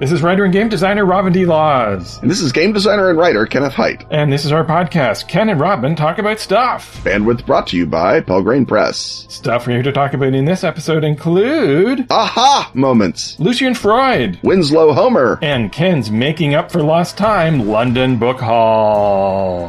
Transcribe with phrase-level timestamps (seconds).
[0.00, 1.44] This is writer and game designer Robin D.
[1.44, 2.18] Laws.
[2.22, 4.06] And this is game designer and writer Kenneth Hite.
[4.10, 7.04] And this is our podcast, Ken and Robin Talk About Stuff.
[7.04, 9.26] Bandwidth brought to you by Pelgrane Press.
[9.28, 13.38] Stuff we're here to talk about in this episode include Aha moments.
[13.38, 14.38] Lucian Freud.
[14.42, 15.38] Winslow Homer.
[15.42, 19.68] And Ken's making up for lost time, London Book Haul.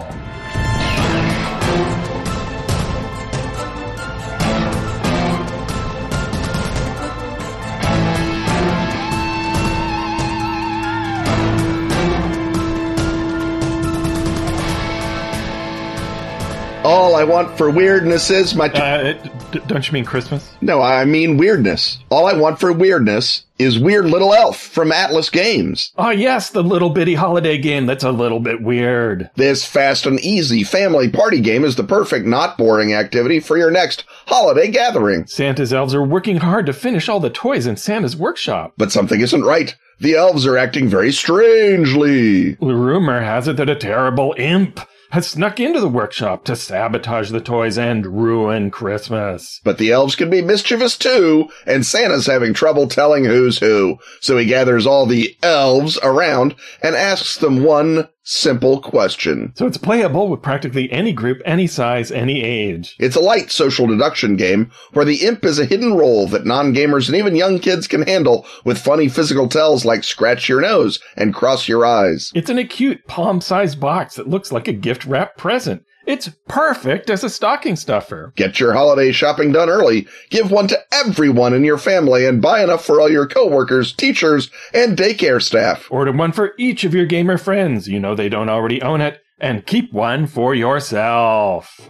[16.84, 18.68] All I want for weirdness is my.
[18.68, 19.14] T- Uh,
[19.52, 20.56] d- don't you mean Christmas?
[20.62, 22.00] no, I mean weirdness.
[22.10, 25.92] All I want for weirdness is Weird Little Elf from Atlas Games.
[25.96, 29.30] Oh, yes, the little bitty holiday game that's a little bit weird.
[29.36, 33.70] This fast and easy family party game is the perfect, not boring activity for your
[33.70, 35.28] next holiday gathering.
[35.28, 38.74] Santa's elves are working hard to finish all the toys in Santa's workshop.
[38.78, 39.76] But something isn't right.
[40.00, 42.56] The elves are acting very strangely.
[42.60, 44.80] Rumor has it that a terrible imp
[45.12, 49.60] has snuck into the workshop to sabotage the toys and ruin Christmas.
[49.64, 53.98] But the elves can be mischievous too, and Santa's having trouble telling who's who.
[54.22, 59.54] So he gathers all the elves around and asks them one simple question.
[59.56, 62.96] So it's playable with practically any group, any size, any age.
[63.00, 67.08] It's a light social deduction game where the imp is a hidden role that non-gamers
[67.08, 71.34] and even young kids can handle with funny physical tells like scratch your nose and
[71.34, 72.32] cross your eyes.
[72.36, 75.84] It's an acute palm-sized box that looks like a gift wrap present.
[76.12, 78.34] It's perfect as a stocking stuffer.
[78.36, 80.10] Get your holiday shopping done early.
[80.30, 84.52] Give one to everyone in your family and buy enough for all your coworkers, teachers,
[84.74, 85.88] and daycare staff.
[85.90, 87.88] Order one for each of your gamer friends.
[87.88, 89.22] You know they don't already own it.
[89.40, 91.90] And keep one for yourself.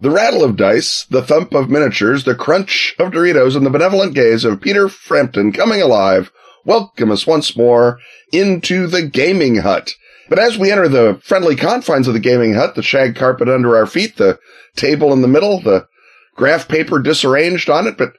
[0.00, 4.14] The rattle of dice, the thump of miniatures, the crunch of Doritos, and the benevolent
[4.14, 6.32] gaze of Peter Frampton coming alive
[6.66, 7.98] welcome us once more
[8.32, 9.94] into the gaming hut.
[10.28, 13.76] But as we enter the friendly confines of the gaming hut, the shag carpet under
[13.76, 14.38] our feet, the
[14.74, 15.86] table in the middle, the
[16.34, 18.12] graph paper disarranged on it, but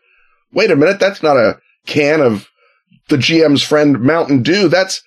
[0.53, 2.49] wait a minute, that's not a can of
[3.09, 4.67] the GM's friend Mountain Dew.
[4.67, 5.03] That's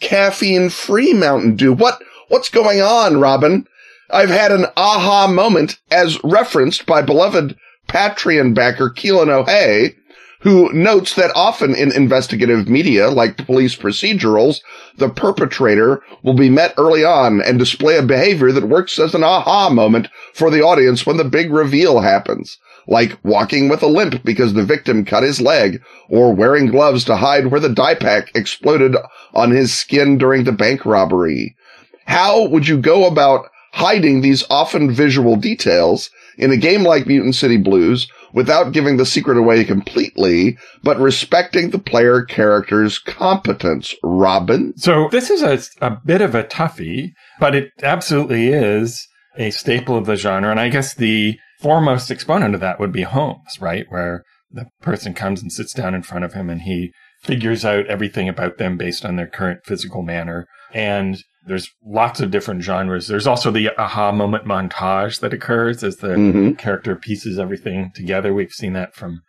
[0.00, 1.72] caffeine free Mountain Dew.
[1.72, 3.66] What, what's going on, Robin?
[4.10, 7.56] I've had an aha moment as referenced by beloved
[7.88, 9.96] Patreon backer Keelan O'Hay,
[10.44, 14.60] who notes that often in investigative media like police procedurals,
[14.98, 19.24] the perpetrator will be met early on and display a behavior that works as an
[19.24, 22.58] aha moment for the audience when the big reveal happens.
[22.86, 27.16] Like walking with a limp because the victim cut his leg, or wearing gloves to
[27.16, 28.94] hide where the dye pack exploded
[29.32, 31.56] on his skin during the bank robbery.
[32.04, 37.34] How would you go about hiding these often visual details in a game like Mutant
[37.34, 44.76] City Blues without giving the secret away completely, but respecting the player character's competence, Robin?
[44.76, 49.06] So this is a, a bit of a toughie, but it absolutely is
[49.36, 50.50] a staple of the genre.
[50.50, 53.86] And I guess the foremost exponent of that would be Holmes, right?
[53.88, 57.86] Where the person comes and sits down in front of him and he figures out
[57.86, 60.46] everything about them based on their current physical manner.
[60.72, 63.06] And there's lots of different genres.
[63.08, 66.58] There's also the aha moment montage that occurs as the Mhm.
[66.58, 68.32] character pieces everything together.
[68.32, 69.20] We've seen that from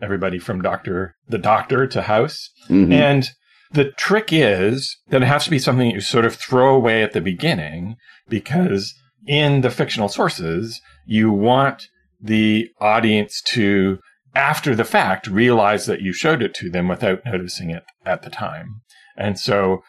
[0.00, 2.50] everybody from Doctor, the Doctor to House.
[2.68, 2.92] Mhm.
[2.92, 3.30] And
[3.72, 7.02] the trick is that it has to be something that you sort of throw away
[7.02, 7.96] at the beginning
[8.28, 8.94] because
[9.26, 11.88] in the fictional sources, you want
[12.22, 13.98] the audience to,
[14.34, 18.30] after the fact, realize that you showed it to them without noticing it at the
[18.30, 18.80] time.
[19.16, 19.82] And so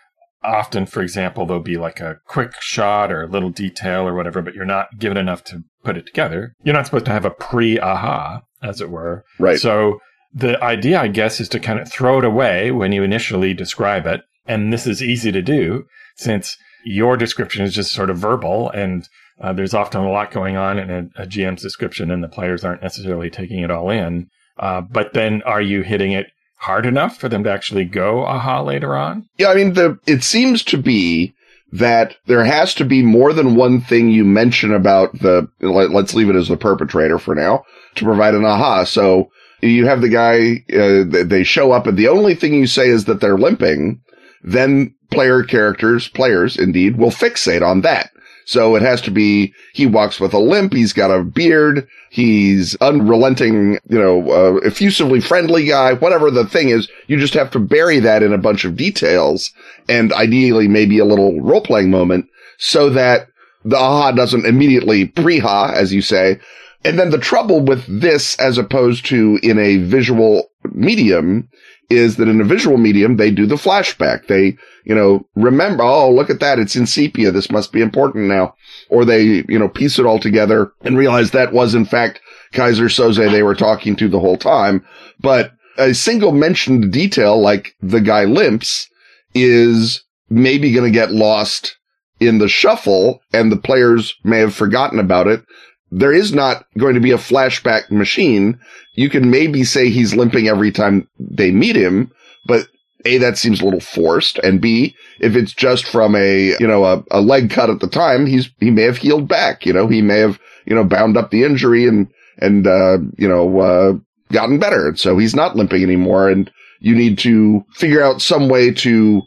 [0.44, 4.41] often, for example, there'll be like a quick shot or a little detail or whatever,
[4.41, 6.53] but you're not given enough to put it together.
[6.63, 9.25] You're not supposed to have a pre aha, as it were.
[9.40, 9.59] Right.
[9.59, 10.00] So
[10.34, 14.05] the idea, I guess, is to kind of throw it away when you initially describe
[14.05, 14.22] it.
[14.46, 15.85] And this is easy to do
[16.16, 19.09] since your description is just sort of verbal and
[19.41, 22.64] uh, there's often a lot going on in a, a GM's description and the players
[22.64, 24.29] aren't necessarily taking it all in.
[24.58, 26.28] Uh, but then are you hitting it
[26.66, 29.28] hard enough for them to actually go aha later on?
[29.38, 31.35] Yeah, I mean, the, it seems to be
[31.72, 36.14] that there has to be more than one thing you mention about the, let, us
[36.14, 37.64] leave it as the perpetrator for now,
[37.96, 38.84] to provide an aha.
[38.84, 39.29] So
[39.62, 43.06] you have the guy, uh, they show up and the only thing you say is
[43.06, 44.02] that they're limping,
[44.44, 48.09] then player characters, players indeed, will fixate on that.
[48.45, 52.75] So it has to be, he walks with a limp, he's got a beard, he's
[52.75, 57.59] unrelenting, you know, uh, effusively friendly guy, whatever the thing is, you just have to
[57.59, 59.51] bury that in a bunch of details
[59.89, 63.27] and ideally maybe a little role playing moment so that
[63.63, 66.39] the aha doesn't immediately pre-ha, as you say,
[66.85, 71.49] And then the trouble with this as opposed to in a visual medium
[71.90, 74.28] is that in a visual medium, they do the flashback.
[74.28, 76.59] They, you know, remember, oh, look at that.
[76.59, 77.32] It's in sepia.
[77.32, 78.55] This must be important now.
[78.90, 82.20] Or they, you know, piece it all together and realize that was in fact
[82.53, 84.85] Keyser Söze they were talking to the whole time.
[85.20, 88.88] But a single mentioned detail like the guy limps
[89.34, 91.78] is maybe going to get lost
[92.20, 95.43] in the shuffle and the players may have forgotten about it
[95.91, 98.59] there is not going to be a flashback machine.
[98.93, 102.11] You can maybe say he's limping every time they meet him,
[102.46, 102.67] but
[103.05, 104.40] a, that seems a little forced.
[104.40, 107.87] And B, if it's just from a, you know, a, a leg cut at the
[107.87, 109.66] time, he's, he may have healed back.
[109.66, 112.08] You know, he may have, you know, bound up the injury and,
[112.40, 113.93] and, uh, you know, uh,
[114.31, 114.88] gotten better.
[114.88, 116.29] And so he's not limping anymore.
[116.29, 119.22] And you need to figure out some way to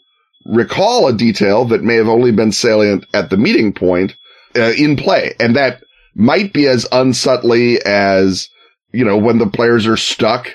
[0.44, 4.16] recall a detail that may have only been salient at the meeting point
[4.56, 5.34] uh, in play.
[5.38, 5.82] And that
[6.18, 8.50] might be as unsubtly as,
[8.92, 10.50] you know, when the players are stuck,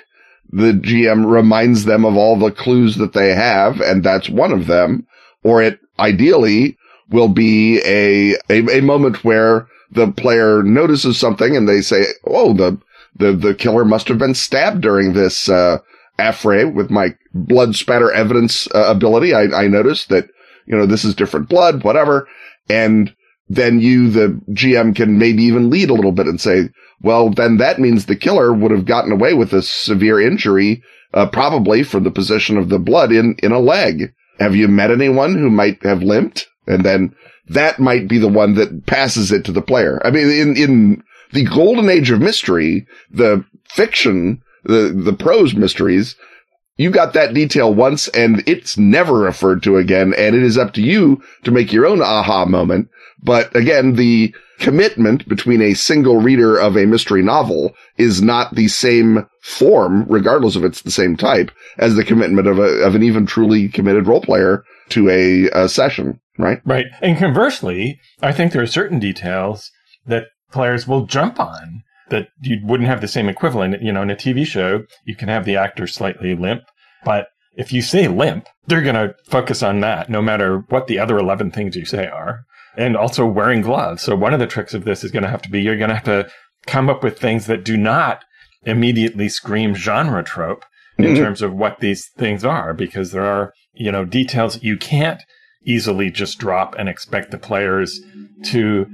[0.51, 4.68] the GM reminds them of all the clues that they have, and that's one of
[4.68, 5.07] them.
[5.42, 6.77] Or it ideally
[7.10, 12.54] will be a, a, a moment where the player notices something and they say, Oh,
[12.54, 12.80] the,
[13.15, 15.80] the, the killer must have been stabbed during this, uh,
[16.19, 19.33] affray with my blood spatter evidence uh, ability.
[19.33, 20.30] I, I noticed that,
[20.65, 22.27] you know, this is different blood, whatever.
[22.69, 23.15] And
[23.50, 26.69] then you, the GM can maybe even lead a little bit and say,
[27.01, 30.81] well, then that means the killer would have gotten away with a severe injury,
[31.13, 34.13] uh, probably from the position of the blood in, in a leg.
[34.40, 36.48] Have you met anyone who might have limped?
[36.66, 37.13] And then
[37.50, 40.01] that might be the one that passes it to the player.
[40.06, 41.04] I mean, in, in
[41.34, 46.16] the golden age of mystery, the fiction, the, the prose mysteries,
[46.78, 50.13] you got that detail once and it's never referred to again.
[50.18, 52.89] And it is up to you to make your own aha moment
[53.24, 58.68] but again, the commitment between a single reader of a mystery novel is not the
[58.68, 63.04] same form, regardless if it's the same type, as the commitment of a, of an
[63.04, 66.60] even truly committed role player to a, a session, right?
[66.66, 66.86] Right.
[67.02, 69.72] And conversely, I think there are certain details
[70.06, 73.81] that players will jump on that you wouldn't have the same equivalent.
[73.81, 76.64] You know, in a TV show, you can have the actor slightly limp,
[77.04, 81.00] but if you say limp, they're going to focus on that no matter what the
[81.00, 82.46] other 11 things you say are
[82.78, 84.02] and also wearing gloves.
[84.02, 85.90] So one of the tricks of this is going to have to be you're going
[85.90, 86.30] to have to
[86.66, 88.24] come up with things that do not
[88.64, 90.66] immediately scream genre trope
[90.98, 91.16] in mm-hmm.
[91.16, 95.22] terms of what these things are, because there are, you know, details you can't
[95.66, 98.00] easily just drop and expect the players
[98.44, 98.86] to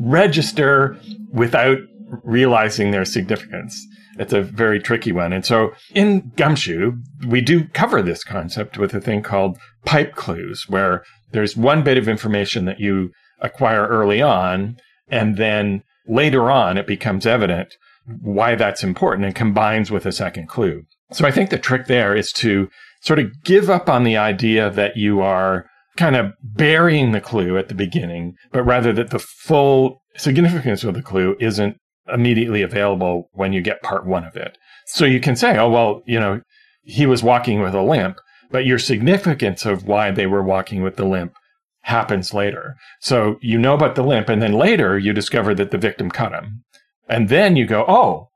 [0.00, 0.98] register
[1.32, 1.78] without
[2.24, 3.86] realizing their significance.
[4.18, 5.32] It's a very tricky one.
[5.32, 6.92] And so in Gumshoe,
[7.26, 11.98] we do cover this concept with a thing called pipe clues, where there's one bit
[11.98, 13.10] of information that you
[13.40, 14.76] acquire early on,
[15.08, 17.74] and then later on it becomes evident
[18.20, 20.82] why that's important and combines with a second clue.
[21.12, 22.68] So I think the trick there is to
[23.02, 25.66] sort of give up on the idea that you are
[25.96, 30.94] kind of burying the clue at the beginning, but rather that the full significance of
[30.94, 31.76] the clue isn't
[32.12, 34.56] immediately available when you get part one of it.
[34.86, 36.40] So you can say, oh, well, you know,
[36.82, 38.18] he was walking with a limp,
[38.50, 41.34] but your significance of why they were walking with the limp
[41.82, 42.76] happens later.
[43.00, 46.32] So you know about the limp, and then later you discover that the victim cut
[46.32, 46.64] him.
[47.08, 48.28] And then you go, oh,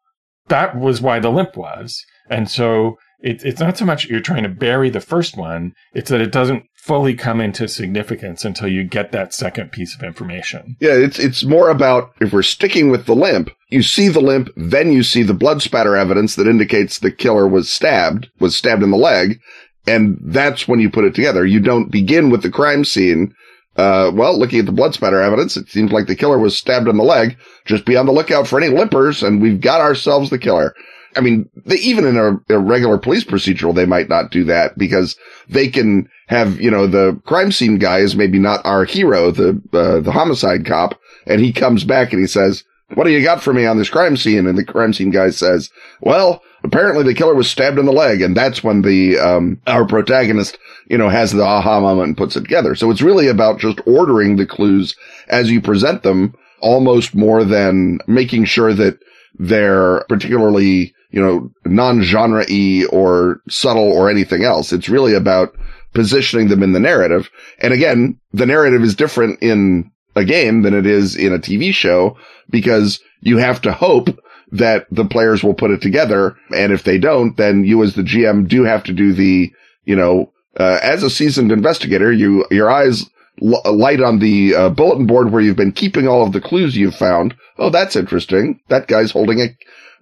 [0.48, 2.04] that was why the limp was.
[2.28, 6.10] And so it, it's not so much you're trying to bury the first one, it's
[6.10, 10.76] that it doesn't fully come into significance until you get that second piece of information.
[10.80, 14.50] Yeah, it's it's more about if we're sticking with the limp, you see the limp,
[14.56, 18.82] then you see the blood spatter evidence that indicates the killer was stabbed, was stabbed
[18.82, 19.40] in the leg,
[19.86, 21.44] and that's when you put it together.
[21.44, 23.34] You don't begin with the crime scene.
[23.76, 26.88] Uh, well, looking at the blood spatter evidence, it seems like the killer was stabbed
[26.88, 27.36] in the leg.
[27.64, 30.74] Just be on the lookout for any limpers and we've got ourselves the killer.
[31.16, 34.76] I mean, they, even in a, a, regular police procedural, they might not do that
[34.76, 35.16] because
[35.48, 39.60] they can have, you know, the crime scene guy is maybe not our hero, the,
[39.72, 40.98] uh, the homicide cop.
[41.26, 42.64] And he comes back and he says,
[42.94, 44.46] what do you got for me on this crime scene?
[44.46, 48.20] And the crime scene guy says, well, apparently the killer was stabbed in the leg.
[48.22, 52.36] And that's when the, um, our protagonist, you know, has the aha moment and puts
[52.36, 52.74] it together.
[52.74, 54.96] So it's really about just ordering the clues
[55.28, 58.98] as you present them almost more than making sure that
[59.38, 64.72] they're particularly you know, non-genre-y or subtle or anything else.
[64.72, 65.54] It's really about
[65.92, 67.30] positioning them in the narrative.
[67.60, 71.72] And again, the narrative is different in a game than it is in a TV
[71.72, 72.16] show
[72.50, 74.08] because you have to hope
[74.54, 76.36] that the players will put it together.
[76.54, 79.52] And if they don't, then you as the GM do have to do the,
[79.84, 83.04] you know, uh, as a seasoned investigator, you, your eyes
[83.42, 86.76] l- light on the uh, bulletin board where you've been keeping all of the clues
[86.76, 87.34] you've found.
[87.58, 88.60] Oh, that's interesting.
[88.68, 89.48] That guy's holding a,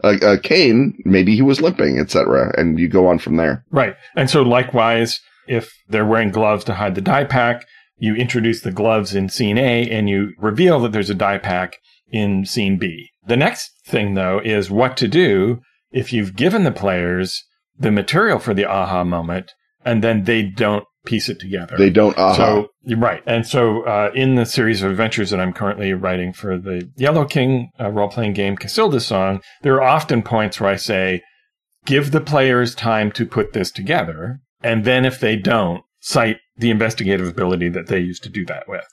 [0.06, 0.98] a, a cane.
[1.06, 2.52] Maybe he was limping, etc.
[2.58, 3.64] And you go on from there.
[3.70, 3.96] Right.
[4.14, 7.64] And so likewise, if they're wearing gloves to hide the dye pack,
[7.96, 11.78] you introduce the gloves in scene A and you reveal that there's a dye pack
[12.10, 13.11] in scene B.
[13.26, 15.60] The next thing though is what to do
[15.90, 17.42] if you've given the players
[17.78, 19.52] the material for the aha moment
[19.84, 21.76] and then they don't piece it together.
[21.76, 22.34] They don't aha.
[22.34, 23.22] So right.
[23.26, 27.24] And so uh, in the series of adventures that I'm currently writing for the Yellow
[27.24, 31.22] King uh, role playing game Cassilda's Song, there are often points where I say,
[31.84, 34.40] give the players time to put this together.
[34.62, 38.68] And then if they don't, cite the investigative ability that they used to do that
[38.68, 38.86] with.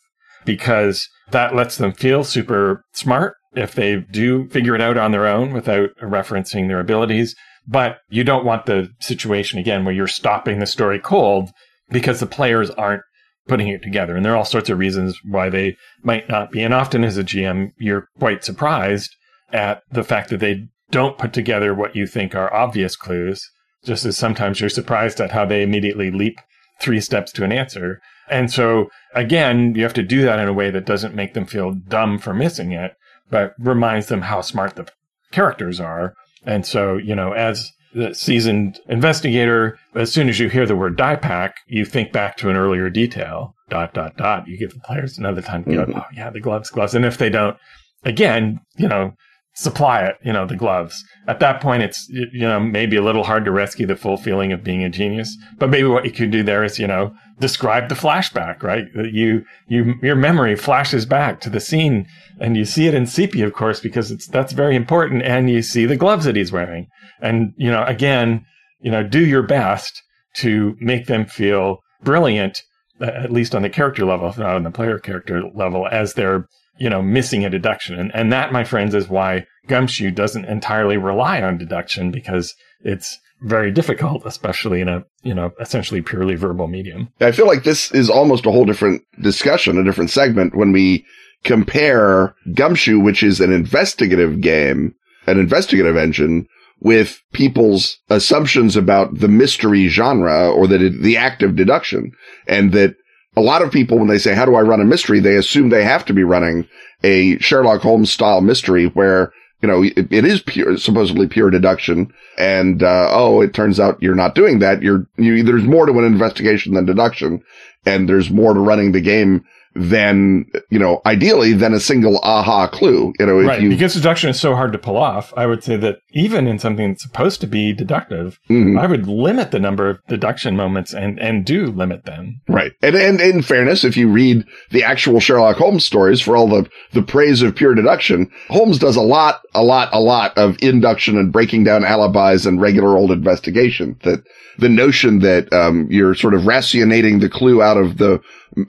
[0.45, 5.27] Because that lets them feel super smart if they do figure it out on their
[5.27, 7.35] own without referencing their abilities.
[7.67, 11.51] But you don't want the situation again where you're stopping the story cold
[11.89, 13.03] because the players aren't
[13.47, 14.15] putting it together.
[14.15, 16.61] And there are all sorts of reasons why they might not be.
[16.61, 19.15] And often as a GM, you're quite surprised
[19.51, 23.47] at the fact that they don't put together what you think are obvious clues,
[23.83, 26.39] just as sometimes you're surprised at how they immediately leap
[26.79, 27.99] three steps to an answer.
[28.29, 31.45] And so again, you have to do that in a way that doesn't make them
[31.45, 32.93] feel dumb for missing it,
[33.29, 34.87] but reminds them how smart the
[35.31, 36.13] characters are.
[36.45, 40.95] And so, you know, as the seasoned investigator, as soon as you hear the word
[40.95, 43.55] die pack, you think back to an earlier detail.
[43.69, 44.47] Dot dot dot.
[44.47, 45.85] You give the players another time to go.
[45.85, 45.97] Mhm.
[45.97, 46.95] Oh yeah, the gloves, gloves.
[46.95, 47.55] And if they don't,
[48.03, 49.13] again, you know,
[49.59, 50.15] supply it.
[50.23, 51.03] You know, the gloves.
[51.27, 54.51] At that point, it's you know maybe a little hard to rescue the full feeling
[54.51, 55.35] of being a genius.
[55.57, 58.63] But maybe what you could do there is you know describe the flashback.
[58.63, 58.85] Right.
[58.95, 62.07] That you you your memory flashes back to the scene,
[62.39, 65.23] and you see it in sepia, of course, because it's that's very important.
[65.23, 66.87] And you see the gloves that he's wearing
[67.21, 68.45] and you know again
[68.81, 70.01] you know do your best
[70.35, 72.61] to make them feel brilliant
[73.01, 76.47] at least on the character level if not on the player character level as they're
[76.79, 80.97] you know missing a deduction and, and that my friends is why gumshoe doesn't entirely
[80.97, 86.67] rely on deduction because it's very difficult especially in a you know essentially purely verbal
[86.67, 90.71] medium I feel like this is almost a whole different discussion, a different segment when
[90.71, 91.05] we
[91.43, 94.95] compare Gumshoe, which is an investigative game,
[95.27, 96.47] an investigative engine,
[96.81, 102.11] with people's assumptions about the mystery genre or it, the act of deduction.
[102.47, 102.95] And that
[103.39, 105.19] a lot of people, when they say, how do I run a mystery?
[105.19, 106.67] They assume they have to be running
[107.03, 109.31] a Sherlock Holmes style mystery where
[109.61, 112.13] you know, it, it is pure, supposedly pure deduction.
[112.37, 114.81] And, uh, oh, it turns out you're not doing that.
[114.81, 117.43] You're, you, there's more to an investigation than deduction.
[117.85, 119.43] And there's more to running the game
[119.75, 123.13] than, you know, ideally than a single aha clue.
[123.19, 125.63] You know, if right you, because deduction is so hard to pull off i would
[125.63, 128.79] say that even in something that's supposed to be deductive Mhm.
[128.79, 132.71] i would limit the number of deduction moments and and do limit them Right.
[132.81, 136.67] And, and in fairness, if you read the actual Sherlock Holmes stories for all the,
[136.93, 141.17] the praise of pure deduction, Holmes does a lot, a lot, a lot of induction
[141.17, 143.97] and breaking down alibis and regular old investigation.
[144.03, 144.23] That
[144.57, 148.19] the notion that, um, you're sort of rationating the clue out of the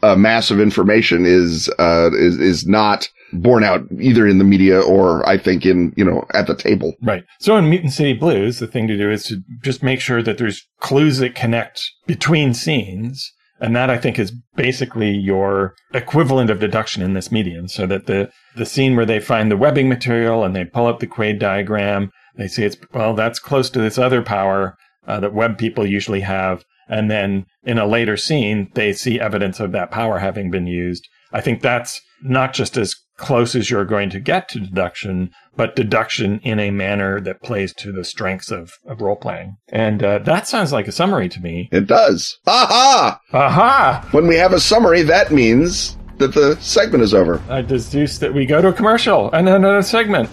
[0.02, 4.80] uh, mass of information is, uh, is, is not borne out either in the media
[4.80, 6.94] or I think in, you know, at the table.
[7.02, 7.24] Right.
[7.40, 10.38] So in Mutant City Blues, the thing to do is to just make sure that
[10.38, 13.32] there's clues that connect between scenes.
[13.62, 17.68] And that I think is basically your equivalent of deduction in this medium.
[17.68, 21.00] So that the, the scene where they find the webbing material and they pull up
[21.00, 25.34] the Quade diagram, they see it's, well, that's close to this other power uh, that
[25.34, 26.64] web people usually have.
[26.90, 31.08] And then in a later scene, they see evidence of that power having been used.
[31.32, 35.76] I think that's not just as close as you're going to get to deduction, but
[35.76, 39.56] deduction in a manner that plays to the strengths of, of role playing.
[39.68, 41.68] And uh, that sounds like a summary to me.
[41.70, 42.38] It does.
[42.46, 43.20] Aha!
[43.32, 44.08] Aha!
[44.10, 47.40] When we have a summary, that means that the segment is over.
[47.48, 50.28] I deduce that we go to a commercial and then another segment.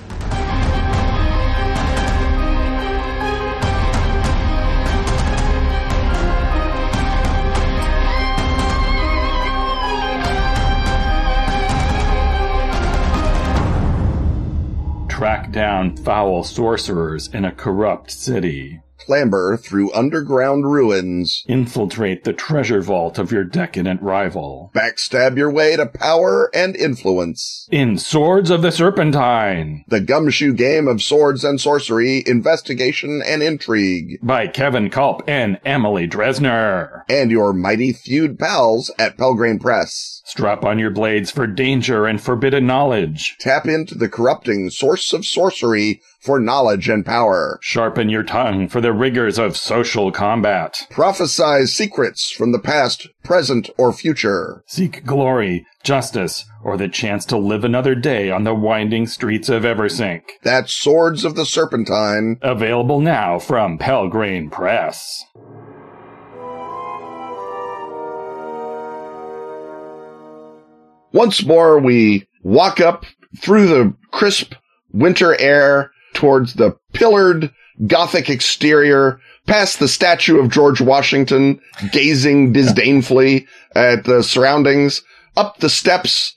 [15.18, 18.82] Track down foul sorcerers in a corrupt city.
[19.08, 21.46] Clamber through underground ruins.
[21.48, 24.70] Infiltrate the treasure vault of your decadent rival.
[24.76, 27.70] Backstab your way to power and influence.
[27.72, 34.20] In Swords of the Serpentine The gumshoe game of swords and sorcery, investigation and intrigue.
[34.22, 37.04] by Kevin Kulp and Emily Dresner.
[37.08, 40.22] And your mighty feud pals at Pelgrane Press.
[40.26, 43.38] Strap on your blades for danger and forbidden knowledge.
[43.40, 47.58] Tap into the corrupting source of sorcery for knowledge and power.
[47.62, 50.86] Sharpen your tongue for the rigors of social combat.
[50.90, 54.62] Prophesy secrets from the past, present, or future.
[54.68, 59.64] Seek glory, justice, or the chance to live another day on the winding streets of
[59.64, 60.24] Eversink.
[60.44, 62.40] That's Swords of the Serpentine.
[62.42, 65.24] Available now from Pelgrane Press.
[71.14, 73.06] Once more, we walk up
[73.42, 74.56] through the crisp
[74.92, 77.54] winter air towards the pillared
[77.86, 85.04] Gothic exterior, past the statue of George Washington, gazing disdainfully at the surroundings,
[85.36, 86.34] up the steps,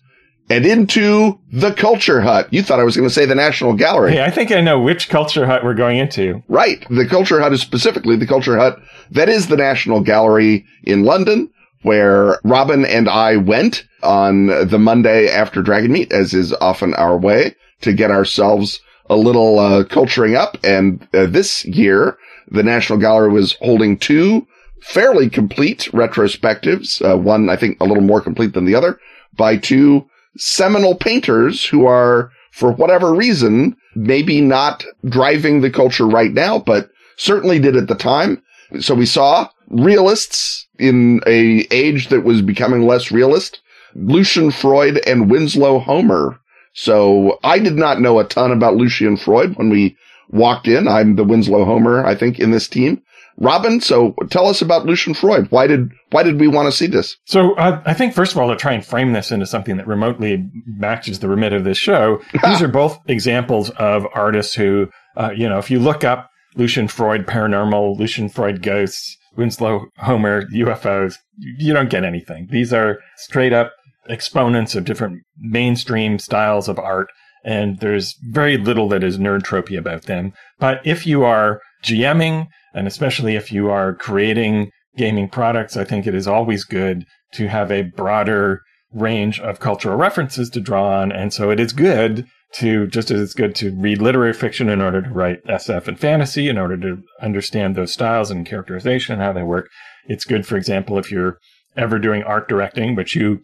[0.50, 2.49] and into the Culture Hut.
[2.50, 4.12] You thought I was going to say the National Gallery.
[4.12, 6.42] Hey, I think I know which Culture Hut we're going into.
[6.46, 6.87] Right.
[6.90, 8.78] The Culture Hut is specifically the Culture Hut
[9.10, 11.50] that is the National Gallery in London,
[11.82, 17.16] where Robin and I went on the Monday after Dragon Meet, as is often our
[17.16, 18.78] way, to get ourselves
[19.11, 20.57] a little uh, culturing up.
[20.64, 22.17] And uh, this year,
[22.49, 24.47] the National Gallery was holding two
[24.81, 27.02] fairly complete retrospectives.
[27.02, 28.99] Uh, one, I think, a little more complete than the other
[29.37, 36.33] by two seminal painters who are, for whatever reason, maybe not driving the culture right
[36.33, 38.43] now, but certainly did at the time.
[38.79, 43.61] So we saw realists in a age that was becoming less realist,
[43.95, 46.40] Lucian Freud and Winslow Homer
[46.73, 49.97] so I did not know a ton about Lucian Freud when we
[50.31, 50.89] walked in.
[50.89, 53.03] I'm the Winslow Homer, I think, in this team.
[53.39, 55.50] Robin, so tell us about Lucian Freud.
[55.50, 57.17] Why did why did we want to see this?
[57.25, 59.87] So uh, I think first of all to try and frame this into something that
[59.87, 65.31] remotely matches the remit of this show, these are both examples of artists who, uh,
[65.35, 71.17] you know, if you look up Lucian Freud paranormal, Lucian Freud ghosts, Winslow Homer UFOs,
[71.39, 72.49] you don't get anything.
[72.50, 73.73] These are straight up
[74.09, 77.09] exponents of different mainstream styles of art,
[77.45, 80.33] and there's very little that is nerd tropey about them.
[80.59, 86.07] But if you are GMing, and especially if you are creating gaming products, I think
[86.07, 87.04] it is always good
[87.35, 91.13] to have a broader range of cultural references to draw on.
[91.13, 94.80] And so it is good to, just as it's good to read literary fiction in
[94.80, 99.23] order to write SF and fantasy, in order to understand those styles and characterization and
[99.23, 99.69] how they work.
[100.06, 101.39] It's good, for example, if you're
[101.76, 103.41] ever doing art directing, but you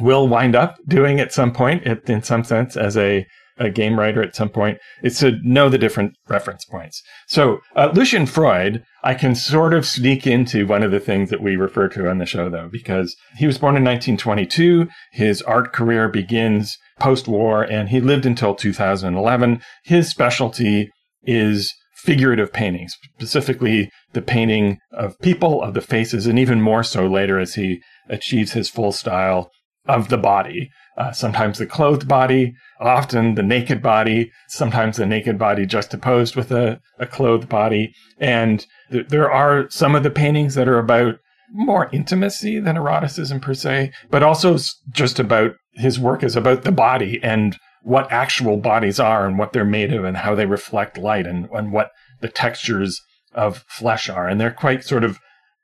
[0.00, 3.26] will wind up doing at some point, in some sense, as a,
[3.58, 7.02] a game writer at some point, is to know the different reference points.
[7.26, 11.42] So, uh, Lucian Freud, I can sort of sneak into one of the things that
[11.42, 14.88] we refer to on the show, though, because he was born in 1922.
[15.12, 19.62] His art career begins post war, and he lived until 2011.
[19.84, 20.90] His specialty
[21.22, 27.06] is figurative paintings, specifically the painting of people, of the faces, and even more so
[27.06, 29.50] later as he achieves his full style
[29.86, 30.70] of the body.
[30.96, 36.50] Uh, sometimes the clothed body, often the naked body, sometimes the naked body juxtaposed with
[36.50, 37.92] a, a clothed body.
[38.18, 41.16] And th- there are some of the paintings that are about
[41.52, 44.56] more intimacy than eroticism per se, but also
[44.90, 49.52] just about his work is about the body and what actual bodies are and what
[49.52, 51.90] they're made of and how they reflect light and, and what
[52.20, 53.00] the textures
[53.34, 54.28] of flesh are.
[54.28, 55.18] And they're quite sort of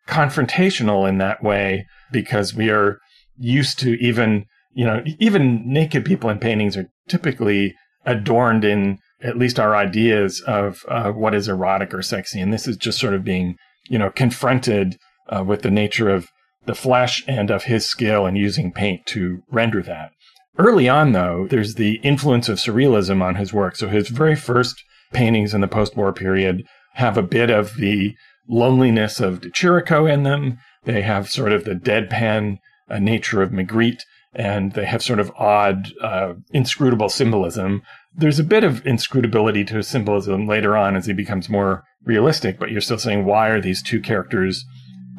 [0.09, 2.99] confrontational in that way because we are
[3.39, 9.39] used to even, you know, even naked people in paintings are typically adorned in at
[9.39, 12.41] least our ideas of uh, what is erotic or sexy.
[12.41, 13.57] And this is just sort of being,
[13.89, 14.97] you know, confronted
[15.29, 16.29] uh, with the nature of
[16.67, 20.11] the flesh and of his skill in using paint to render that.
[20.59, 23.77] Early on, though, there's the influence of surrealism on his work.
[23.77, 28.15] So his very first paintings in the post-war period have a bit of the
[28.49, 30.59] loneliness of de Chirico in them.
[30.85, 34.03] They have sort of the deadpan uh, nature of Magritte,
[34.35, 37.83] and they have sort of odd, uh, inscrutable symbolism.
[38.15, 42.71] There's a bit of inscrutability to symbolism later on as he becomes more realistic, but
[42.71, 44.65] you're still saying, why are these two characters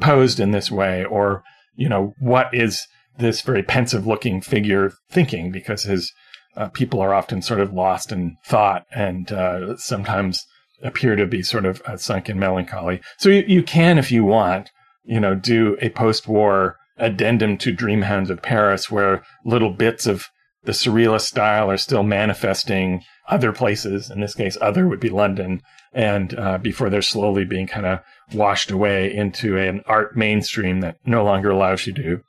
[0.00, 1.04] posed in this way?
[1.04, 1.42] Or,
[1.76, 2.86] you know, what is
[3.18, 5.50] this very pensive looking figure thinking?
[5.50, 6.12] Because his
[6.56, 10.44] uh, people are often sort of lost in thought and uh, sometimes
[10.82, 13.00] appear to be sort of uh, sunk in melancholy.
[13.18, 14.70] So you, you can, if you want,
[15.04, 20.26] you know, do a post war addendum to Dreamhounds of Paris, where little bits of
[20.64, 24.10] the surrealist style are still manifesting other places.
[24.10, 28.00] In this case, other would be London, and uh, before they're slowly being kind of
[28.32, 32.20] washed away into an art mainstream that no longer allows you to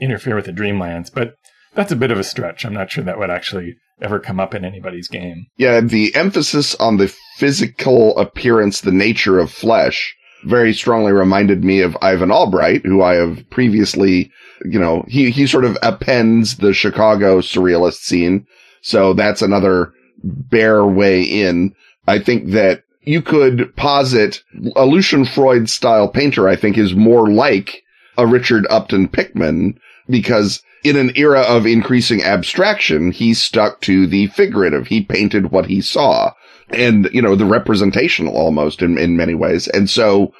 [0.00, 1.12] interfere with the dreamlands.
[1.12, 1.34] But
[1.74, 2.64] that's a bit of a stretch.
[2.64, 5.46] I'm not sure that would actually ever come up in anybody's game.
[5.56, 11.80] Yeah, the emphasis on the physical appearance, the nature of flesh, very strongly reminded me
[11.80, 14.30] of Ivan Albright, who I have previously,
[14.64, 18.46] you know, he, he sort of appends the Chicago surrealist scene.
[18.82, 21.74] So that's another bare way in.
[22.06, 24.42] I think that you could posit
[24.76, 27.82] a Lucian Freud style painter, I think is more like
[28.16, 29.78] a Richard Upton Pickman
[30.08, 34.86] because in an era of increasing abstraction, he stuck to the figurative.
[34.86, 36.32] He painted what he saw
[36.70, 39.68] and, you know, the representational almost in, in many ways.
[39.68, 40.32] And so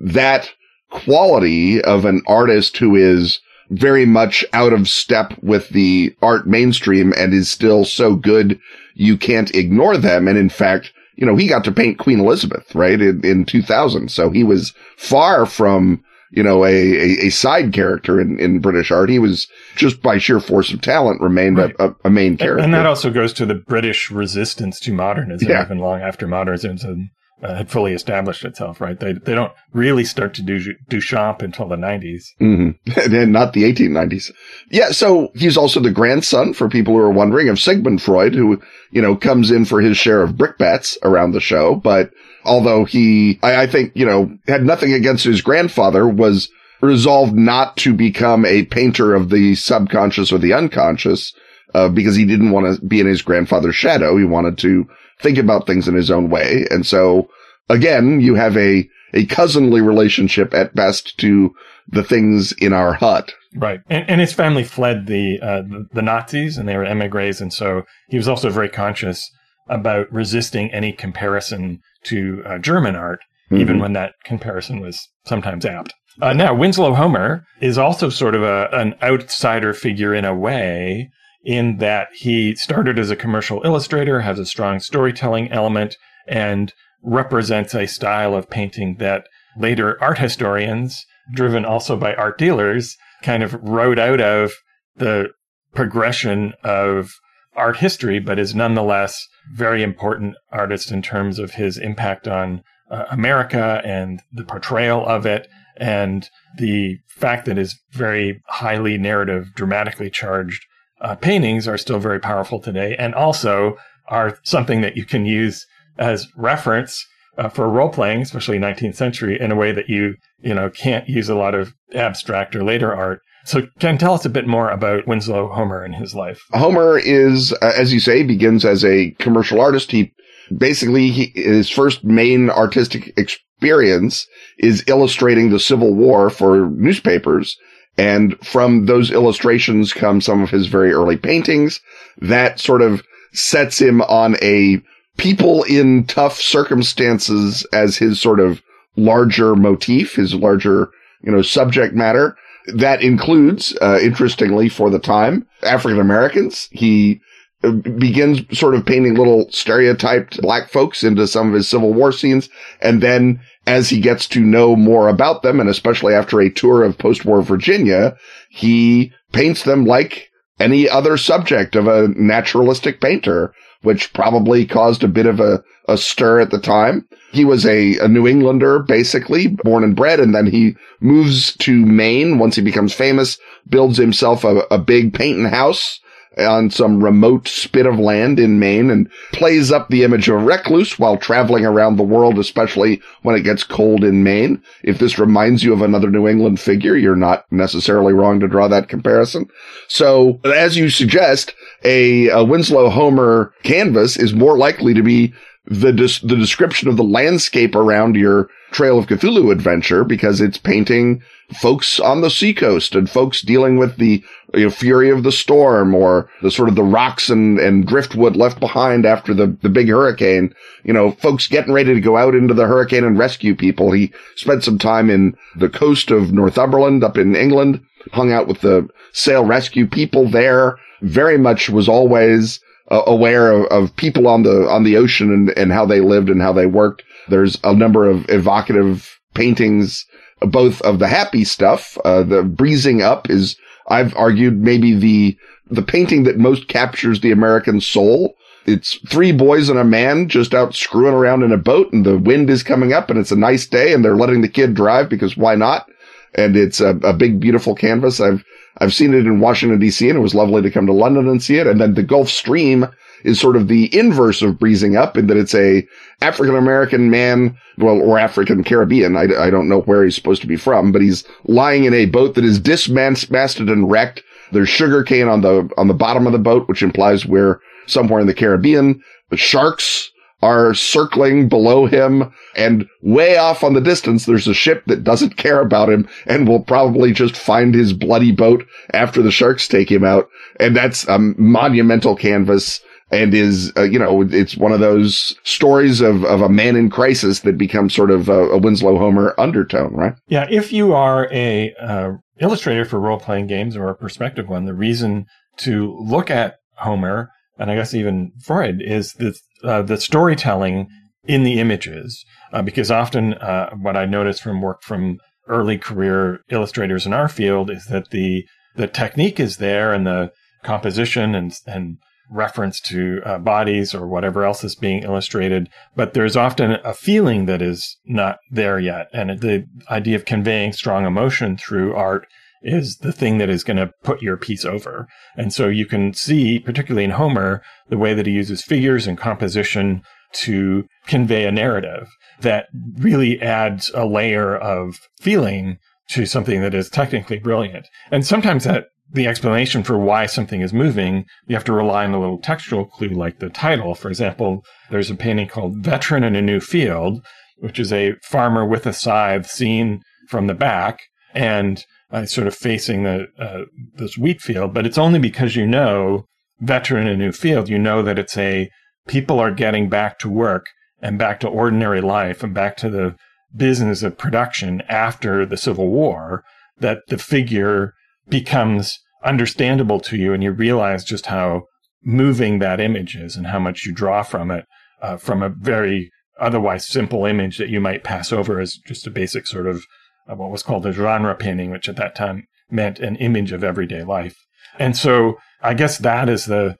[0.00, 0.50] that
[0.90, 7.12] quality of an artist who is very much out of step with the art mainstream
[7.16, 8.60] and is still so good
[8.94, 10.28] you can't ignore them.
[10.28, 13.00] And in fact, you know, he got to paint Queen Elizabeth, right?
[13.00, 14.10] In, in 2000.
[14.10, 16.03] So he was far from,
[16.36, 19.08] you know, a, a, a, side character in, in British art.
[19.08, 21.74] He was just by sheer force of talent remained right.
[21.78, 22.62] a, a, main character.
[22.62, 25.64] And that also goes to the British resistance to modernism, yeah.
[25.64, 27.10] even long after modernism
[27.42, 28.98] uh, had fully established itself, right?
[28.98, 32.24] They they don't really start to do Duchamp until the 90s.
[32.40, 33.14] Mm-hmm.
[33.14, 34.32] and not the 1890s.
[34.70, 38.60] Yeah, so he's also the grandson, for people who are wondering, of Sigmund Freud, who,
[38.90, 41.74] you know, comes in for his share of brickbats around the show.
[41.74, 42.10] But
[42.44, 46.48] although he, I, I think, you know, had nothing against his grandfather, was
[46.80, 51.32] resolved not to become a painter of the subconscious or the unconscious,
[51.74, 54.16] uh, because he didn't want to be in his grandfather's shadow.
[54.16, 54.86] He wanted to
[55.20, 56.66] think about things in his own way.
[56.70, 57.28] And so
[57.68, 61.54] again, you have a, a cousinly relationship at best to
[61.88, 63.32] the things in our hut.
[63.54, 63.80] Right.
[63.88, 67.40] And, and his family fled the, uh, the, the Nazis and they were emigres.
[67.40, 69.30] And so he was also very conscious
[69.68, 73.60] about resisting any comparison to uh, German art, mm-hmm.
[73.60, 75.94] even when that comparison was sometimes apt.
[76.20, 81.10] Uh, now, Winslow Homer is also sort of a, an outsider figure in a way
[81.44, 85.96] in that he started as a commercial illustrator, has a strong storytelling element,
[86.26, 86.72] and
[87.02, 89.26] represents a style of painting that
[89.58, 94.52] later art historians, driven also by art dealers, kind of wrote out of
[94.96, 95.28] the
[95.74, 97.10] progression of
[97.56, 103.04] art history, but is nonetheless very important artist in terms of his impact on uh,
[103.10, 106.28] America and the portrayal of it and
[106.58, 110.64] the fact that his very highly narrative, dramatically charged
[111.00, 113.76] uh, paintings are still very powerful today and also
[114.08, 115.66] are something that you can use
[115.98, 120.54] as reference uh, for role playing, especially 19th century, in a way that you, you
[120.54, 123.20] know, can't use a lot of abstract or later art.
[123.44, 126.44] So, Ken, tell us a bit more about Winslow Homer and his life.
[126.52, 129.90] Homer is, uh, as you say, begins as a commercial artist.
[129.90, 130.12] He
[130.56, 134.26] basically, he, his first main artistic experience
[134.58, 137.56] is illustrating the Civil War for newspapers.
[137.96, 141.80] And from those illustrations come some of his very early paintings
[142.18, 143.02] that sort of
[143.32, 144.80] sets him on a
[145.16, 148.62] people in tough circumstances as his sort of
[148.96, 150.90] larger motif, his larger,
[151.22, 152.36] you know, subject matter.
[152.66, 156.68] That includes, uh, interestingly for the time, African Americans.
[156.72, 157.20] He
[157.62, 162.10] uh, begins sort of painting little stereotyped black folks into some of his Civil War
[162.10, 162.48] scenes.
[162.80, 166.82] And then as he gets to know more about them, and especially after a tour
[166.82, 168.16] of post-war Virginia,
[168.50, 173.52] he paints them like any other subject of a naturalistic painter
[173.84, 177.06] which probably caused a bit of a, a stir at the time.
[177.32, 181.84] He was a, a New Englander, basically, born and bred, and then he moves to
[181.84, 186.00] Maine once he becomes famous, builds himself a, a big painting house
[186.38, 190.44] on some remote spit of land in Maine and plays up the image of a
[190.44, 194.62] recluse while traveling around the world, especially when it gets cold in Maine.
[194.82, 198.68] If this reminds you of another New England figure, you're not necessarily wrong to draw
[198.68, 199.48] that comparison.
[199.88, 205.34] So as you suggest, a, a Winslow Homer canvas is more likely to be
[205.66, 210.58] the des- the description of the landscape around your Trail of Cthulhu adventure because it's
[210.58, 214.22] painting folks on the seacoast and folks dealing with the
[214.54, 218.36] you know, fury of the storm or the sort of the rocks and, and driftwood
[218.36, 220.54] left behind after the, the big hurricane.
[220.84, 223.92] You know, folks getting ready to go out into the hurricane and rescue people.
[223.92, 227.80] He spent some time in the coast of Northumberland up in England,
[228.12, 233.66] hung out with the sail rescue people there, very much was always uh, aware of,
[233.66, 236.66] of, people on the on the ocean and, and how they lived and how they
[236.66, 237.02] worked.
[237.28, 240.06] There's a number of evocative paintings,
[240.40, 241.98] both of the happy stuff.
[242.04, 243.56] Uh, the breezing up is,
[243.88, 245.38] I've argued, maybe the
[245.70, 248.36] the painting that most captures the American soul.
[248.66, 252.18] It's three boys and a man just out screwing around in a boat, and the
[252.18, 255.08] wind is coming up, and it's a nice day, and they're letting the kid drive
[255.08, 255.88] because why not?
[256.34, 258.20] And it's a, a big, beautiful canvas.
[258.20, 258.44] I've
[258.78, 261.42] I've seen it in Washington DC and it was lovely to come to London and
[261.42, 261.66] see it.
[261.66, 262.86] And then the Gulf Stream
[263.24, 265.86] is sort of the inverse of breezing up in that it's a
[266.20, 269.16] African American man, well, or African Caribbean.
[269.16, 272.06] I, I don't know where he's supposed to be from, but he's lying in a
[272.06, 274.22] boat that is dismasted and wrecked.
[274.52, 278.20] There's sugar cane on the, on the bottom of the boat, which implies we're somewhere
[278.20, 279.02] in the Caribbean.
[279.30, 280.12] The sharks
[280.44, 285.36] are circling below him and way off on the distance, there's a ship that doesn't
[285.38, 289.90] care about him and will probably just find his bloody boat after the sharks take
[289.90, 290.28] him out.
[290.60, 296.00] And that's a monumental canvas and is, uh, you know, it's one of those stories
[296.00, 299.92] of, of a man in crisis that becomes sort of a, a Winslow Homer undertone,
[299.94, 300.14] right?
[300.26, 300.46] Yeah.
[300.50, 304.74] If you are a uh, illustrator for role playing games or a perspective one, the
[304.74, 305.26] reason
[305.58, 310.88] to look at Homer and I guess even Freud is the uh, the storytelling
[311.26, 316.40] in the images, uh, because often uh, what I notice from work from early career
[316.50, 318.44] illustrators in our field is that the
[318.76, 321.98] the technique is there and the composition and and
[322.34, 327.46] reference to uh, bodies or whatever else is being illustrated, but there's often a feeling
[327.46, 332.26] that is not there yet, and the idea of conveying strong emotion through art
[332.62, 335.06] is the thing that is going to put your piece over.
[335.36, 339.18] And so you can see, particularly in Homer, the way that he uses figures and
[339.18, 342.08] composition to convey a narrative
[342.40, 342.66] that
[342.96, 347.86] really adds a layer of feeling to something that is technically brilliant.
[348.10, 352.14] And sometimes that the explanation for why something is moving, you have to rely on
[352.14, 353.94] a little textual clue like the title.
[353.94, 357.24] For example, there's a painting called Veteran in a New Field,
[357.58, 361.00] which is a farmer with a scythe seen from the back.
[361.34, 363.64] And uh, sort of facing the uh,
[363.96, 366.26] this wheat field, but it's only because you know
[366.60, 368.70] veteran in a new field, you know that it's a
[369.08, 370.66] people are getting back to work
[371.00, 373.16] and back to ordinary life and back to the
[373.54, 376.44] business of production after the Civil War,
[376.78, 377.92] that the figure
[378.28, 381.62] becomes understandable to you and you realize just how
[382.02, 384.66] moving that image is and how much you draw from it
[385.00, 386.10] uh, from a very
[386.40, 389.84] otherwise simple image that you might pass over as just a basic sort of
[390.26, 393.62] of what was called a genre painting, which at that time meant an image of
[393.62, 394.36] everyday life.
[394.78, 396.76] And so I guess that is the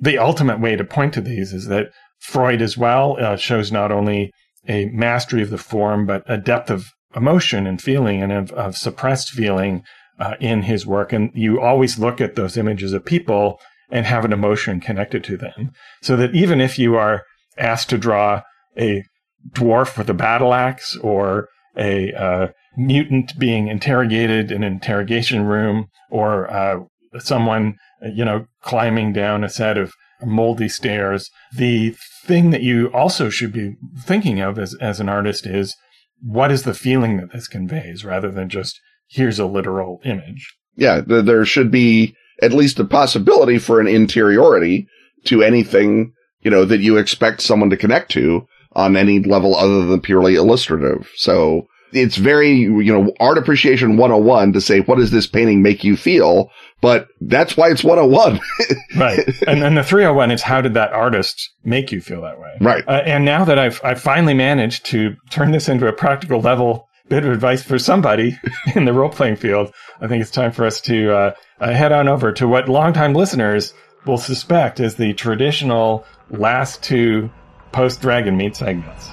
[0.00, 3.92] the ultimate way to point to these is that Freud as well uh, shows not
[3.92, 4.32] only
[4.66, 8.76] a mastery of the form, but a depth of emotion and feeling and of, of
[8.76, 9.82] suppressed feeling
[10.18, 11.12] uh, in his work.
[11.12, 15.36] And you always look at those images of people and have an emotion connected to
[15.36, 15.72] them.
[16.02, 17.22] So that even if you are
[17.56, 18.42] asked to draw
[18.76, 19.04] a
[19.52, 25.86] dwarf with a battle axe or a uh, mutant being interrogated in an interrogation room
[26.10, 26.80] or uh,
[27.18, 31.30] someone, you know, climbing down a set of moldy stairs.
[31.56, 35.74] The thing that you also should be thinking of as, as an artist is
[36.20, 40.54] what is the feeling that this conveys rather than just here's a literal image.
[40.76, 44.86] Yeah, th- there should be at least a possibility for an interiority
[45.24, 49.86] to anything, you know, that you expect someone to connect to on any level other
[49.86, 51.10] than purely illustrative.
[51.16, 55.84] So it's very, you know, art appreciation 101 to say, what does this painting make
[55.84, 56.50] you feel?
[56.80, 58.40] But that's why it's 101.
[58.96, 59.26] right.
[59.46, 62.56] And then the 301 is how did that artist make you feel that way?
[62.60, 62.84] Right.
[62.86, 66.87] Uh, and now that I've, I've finally managed to turn this into a practical level
[67.08, 68.38] bit of advice for somebody
[68.74, 71.92] in the role playing field, I think it's time for us to uh, uh, head
[71.92, 73.74] on over to what longtime listeners
[74.06, 77.30] will suspect is the traditional last two
[77.72, 79.08] post Dragon Meet segments.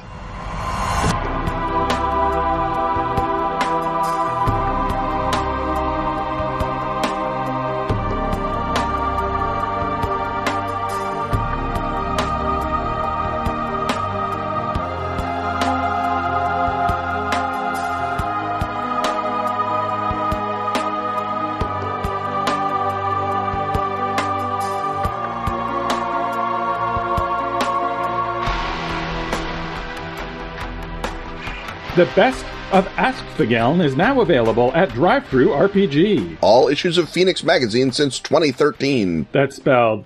[31.95, 36.39] The best of Ask Askfageln is now available at Drive-Thru RPG.
[36.41, 39.27] All issues of Fenix magazine since 2013.
[39.31, 40.05] That's spelled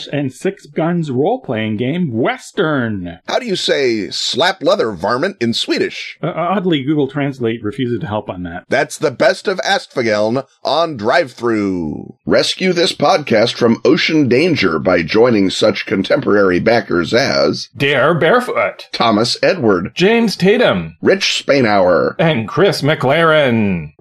[0.07, 3.19] and Six Guns role playing game, Western.
[3.27, 6.17] How do you say slap leather varmint in Swedish?
[6.21, 8.65] Uh, oddly, Google Translate refuses to help on that.
[8.69, 12.17] That's the best of Askfageln on Drive-Thru.
[12.25, 19.37] Rescue this podcast from ocean danger by joining such contemporary backers as Dare Barefoot, Thomas
[19.43, 23.93] Edward, James Tatum, Rich Spainhour, and Chris McLaren.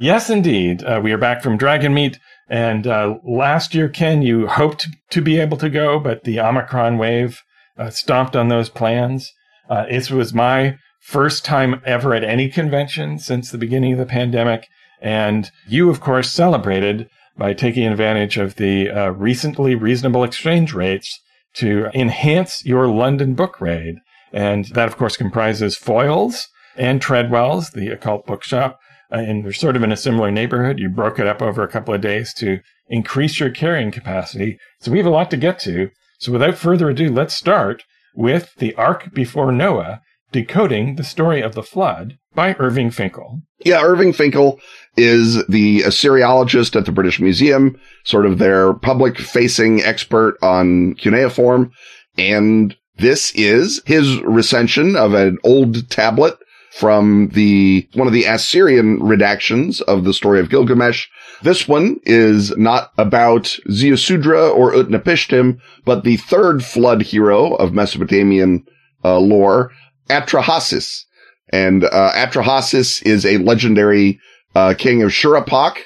[0.00, 0.84] Yes, indeed.
[0.84, 2.18] Uh, we are back from Dragon Dragonmeet.
[2.48, 6.98] And uh, last year, Ken, you hoped to be able to go, but the Omicron
[6.98, 7.42] wave
[7.76, 9.32] uh, stomped on those plans.
[9.68, 14.06] Uh, this was my first time ever at any convention since the beginning of the
[14.06, 14.68] pandemic.
[15.02, 21.20] And you, of course, celebrated by taking advantage of the uh, recently reasonable exchange rates
[21.54, 23.96] to enhance your London book raid.
[24.32, 28.78] And that, of course, comprises Foyles and Treadwell's, the occult bookshop.
[29.12, 30.78] Uh, and they're sort of in a similar neighborhood.
[30.78, 34.58] You broke it up over a couple of days to increase your carrying capacity.
[34.80, 35.90] So we have a lot to get to.
[36.18, 40.00] So without further ado, let's start with The Ark Before Noah,
[40.32, 43.40] Decoding the Story of the Flood by Irving Finkel.
[43.64, 44.60] Yeah, Irving Finkel
[44.96, 51.70] is the Assyriologist at the British Museum, sort of their public facing expert on cuneiform.
[52.16, 56.36] And this is his recension of an old tablet
[56.72, 61.06] from the, one of the Assyrian redactions of the story of Gilgamesh.
[61.42, 68.64] This one is not about Ziusudra or Utnapishtim, but the third flood hero of Mesopotamian
[69.04, 69.72] uh, lore,
[70.08, 71.04] Atrahasis.
[71.50, 74.20] And, uh, Atrahasis is a legendary,
[74.54, 75.78] uh, king of Shuruppak,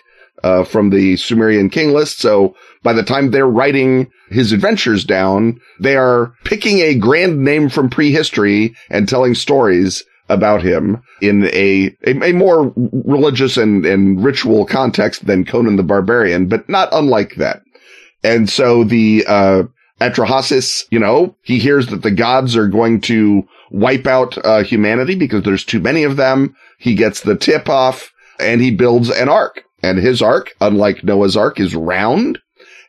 [0.42, 2.18] uh, from the Sumerian king list.
[2.18, 7.68] So by the time they're writing his adventures down, they are picking a grand name
[7.68, 14.24] from prehistory and telling stories about him in a, a, a, more religious and, and
[14.24, 17.62] ritual context than Conan the Barbarian, but not unlike that.
[18.24, 19.64] And so the, uh,
[20.00, 25.14] Atrahasis, you know, he hears that the gods are going to wipe out, uh, humanity
[25.14, 26.56] because there's too many of them.
[26.78, 31.36] He gets the tip off and he builds an ark and his ark, unlike Noah's
[31.36, 32.38] ark, is round.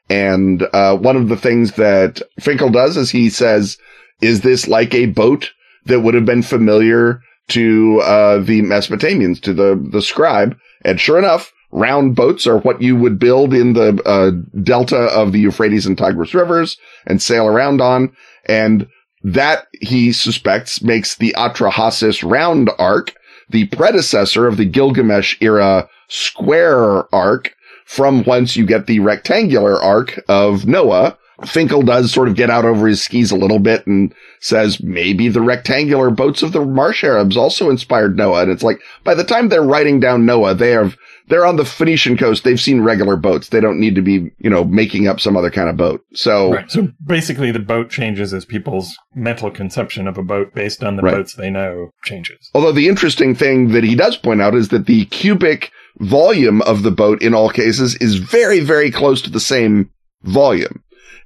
[0.10, 3.78] And, uh, one of the things that Finkel does is he says,
[4.22, 5.52] is this like a boat
[5.86, 10.58] that would have been familiar to uh, the Mesopotamians, to the the scribe.
[10.86, 15.32] And sure enough, round boats are what you would build in the uh, delta of
[15.32, 18.16] the Euphrates and Tigris rivers and sail around on.
[18.46, 18.88] And
[19.24, 23.14] that he suspects makes the Atrahasis round ark
[23.50, 27.54] the predecessor of the Gilgamesh era square ark
[27.86, 32.66] from whence you get the rectangular ark of Noah, Finkel does sort of get out
[32.66, 37.04] over his skis a little bit and says maybe the rectangular boats of the Marsh
[37.04, 38.44] Arabs also inspired Noah.
[38.44, 41.66] And it's like by the time they're writing down Noah, they have they're on the
[41.66, 42.44] Phoenician coast.
[42.44, 43.50] They've seen regular boats.
[43.50, 46.02] They don't need to be, you know, making up some other kind of boat.
[46.14, 46.70] So, right.
[46.70, 51.02] so basically the boat changes as people's mental conception of a boat based on the
[51.02, 51.14] right.
[51.14, 52.50] boats they know changes.
[52.54, 56.84] Although the interesting thing that he does point out is that the cubic volume of
[56.84, 59.90] the boat in all cases is very, very close to the same
[60.24, 60.84] volume.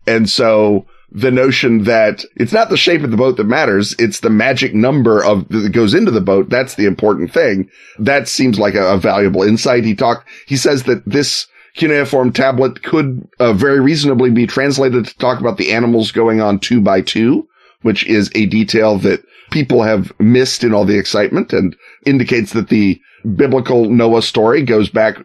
[0.08, 3.96] And so the notion that it's not the shape of the boat that matters.
[3.98, 6.50] It's the magic number of that goes into the boat.
[6.50, 7.70] That's the important thing.
[8.00, 9.86] That seems like a, a valuable insight.
[9.86, 15.18] He talked, he says that this cuneiform tablet could uh, very reasonably be translated to
[15.18, 17.48] talk about the animals going on two by two,
[17.84, 22.70] which is a detail that people have missed in all the excitement and indicates that
[22.70, 23.00] the
[23.36, 25.18] biblical Noah story goes back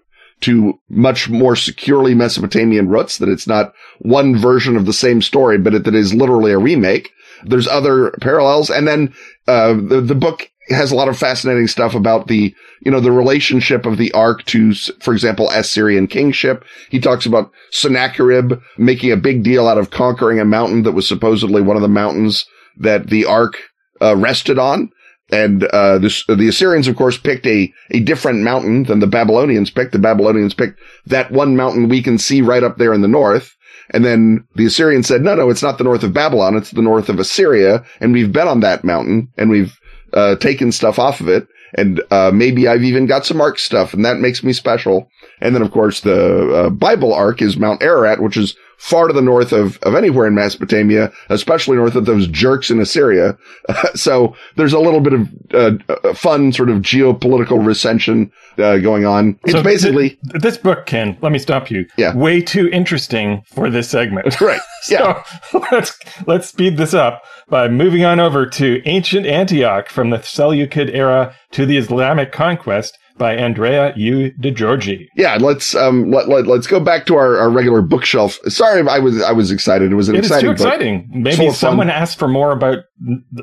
[0.43, 5.59] to much more securely Mesopotamian roots, that it's not one version of the same story,
[5.59, 7.11] but it, that is literally a remake.
[7.45, 8.71] There's other parallels.
[8.71, 9.15] And then,
[9.49, 13.11] uh, the, the book has a lot of fascinating stuff about the, you know, the
[13.11, 16.65] relationship of the Ark to, for example, Assyrian kingship.
[16.89, 21.09] He talks about Sennacherib making a big deal out of conquering a mountain that was
[21.09, 22.47] supposedly one of the mountains
[22.79, 23.57] that the Ark
[24.01, 24.91] uh, rested on.
[25.33, 29.71] And uh, the, the Assyrians, of course, picked a, a different mountain than the Babylonians
[29.71, 29.93] picked.
[29.93, 33.57] The Babylonians picked that one mountain we can see right up there in the north.
[33.91, 36.55] And then the Assyrians said, no, no, it's not the north of Babylon.
[36.55, 37.83] It's the north of Assyria.
[38.01, 39.79] And we've been on that mountain and we've
[40.13, 41.49] uh, taken stuff off of it.
[41.75, 45.09] And uh, maybe I've even got some Ark stuff, and that makes me special.
[45.41, 49.13] And then, of course, the uh, Bible Ark is Mount Ararat, which is far to
[49.13, 53.39] the north of, of anywhere in Mesopotamia, especially north of those jerks in Assyria.
[53.95, 59.39] so there's a little bit of uh, fun sort of geopolitical recension uh, going on.
[59.45, 61.17] It's so basically th- this book, Ken.
[61.23, 61.87] Let me stop you.
[61.97, 64.41] Yeah, way too interesting for this segment.
[64.41, 64.61] right.
[64.89, 65.23] Yeah.
[65.49, 65.97] so let's
[66.27, 71.37] let's speed this up by moving on over to ancient Antioch from the Seleucid era
[71.53, 74.33] to the Islamic conquest by Andrea U.
[74.33, 75.07] De Giorgi.
[75.15, 78.41] Yeah, let's um let, let us go back to our, our regular bookshelf.
[78.49, 79.93] Sorry, I was I was excited.
[79.93, 80.51] It was an it exciting.
[80.51, 81.09] It is too exciting.
[81.13, 81.97] Maybe someone fun.
[81.97, 82.79] asked for more about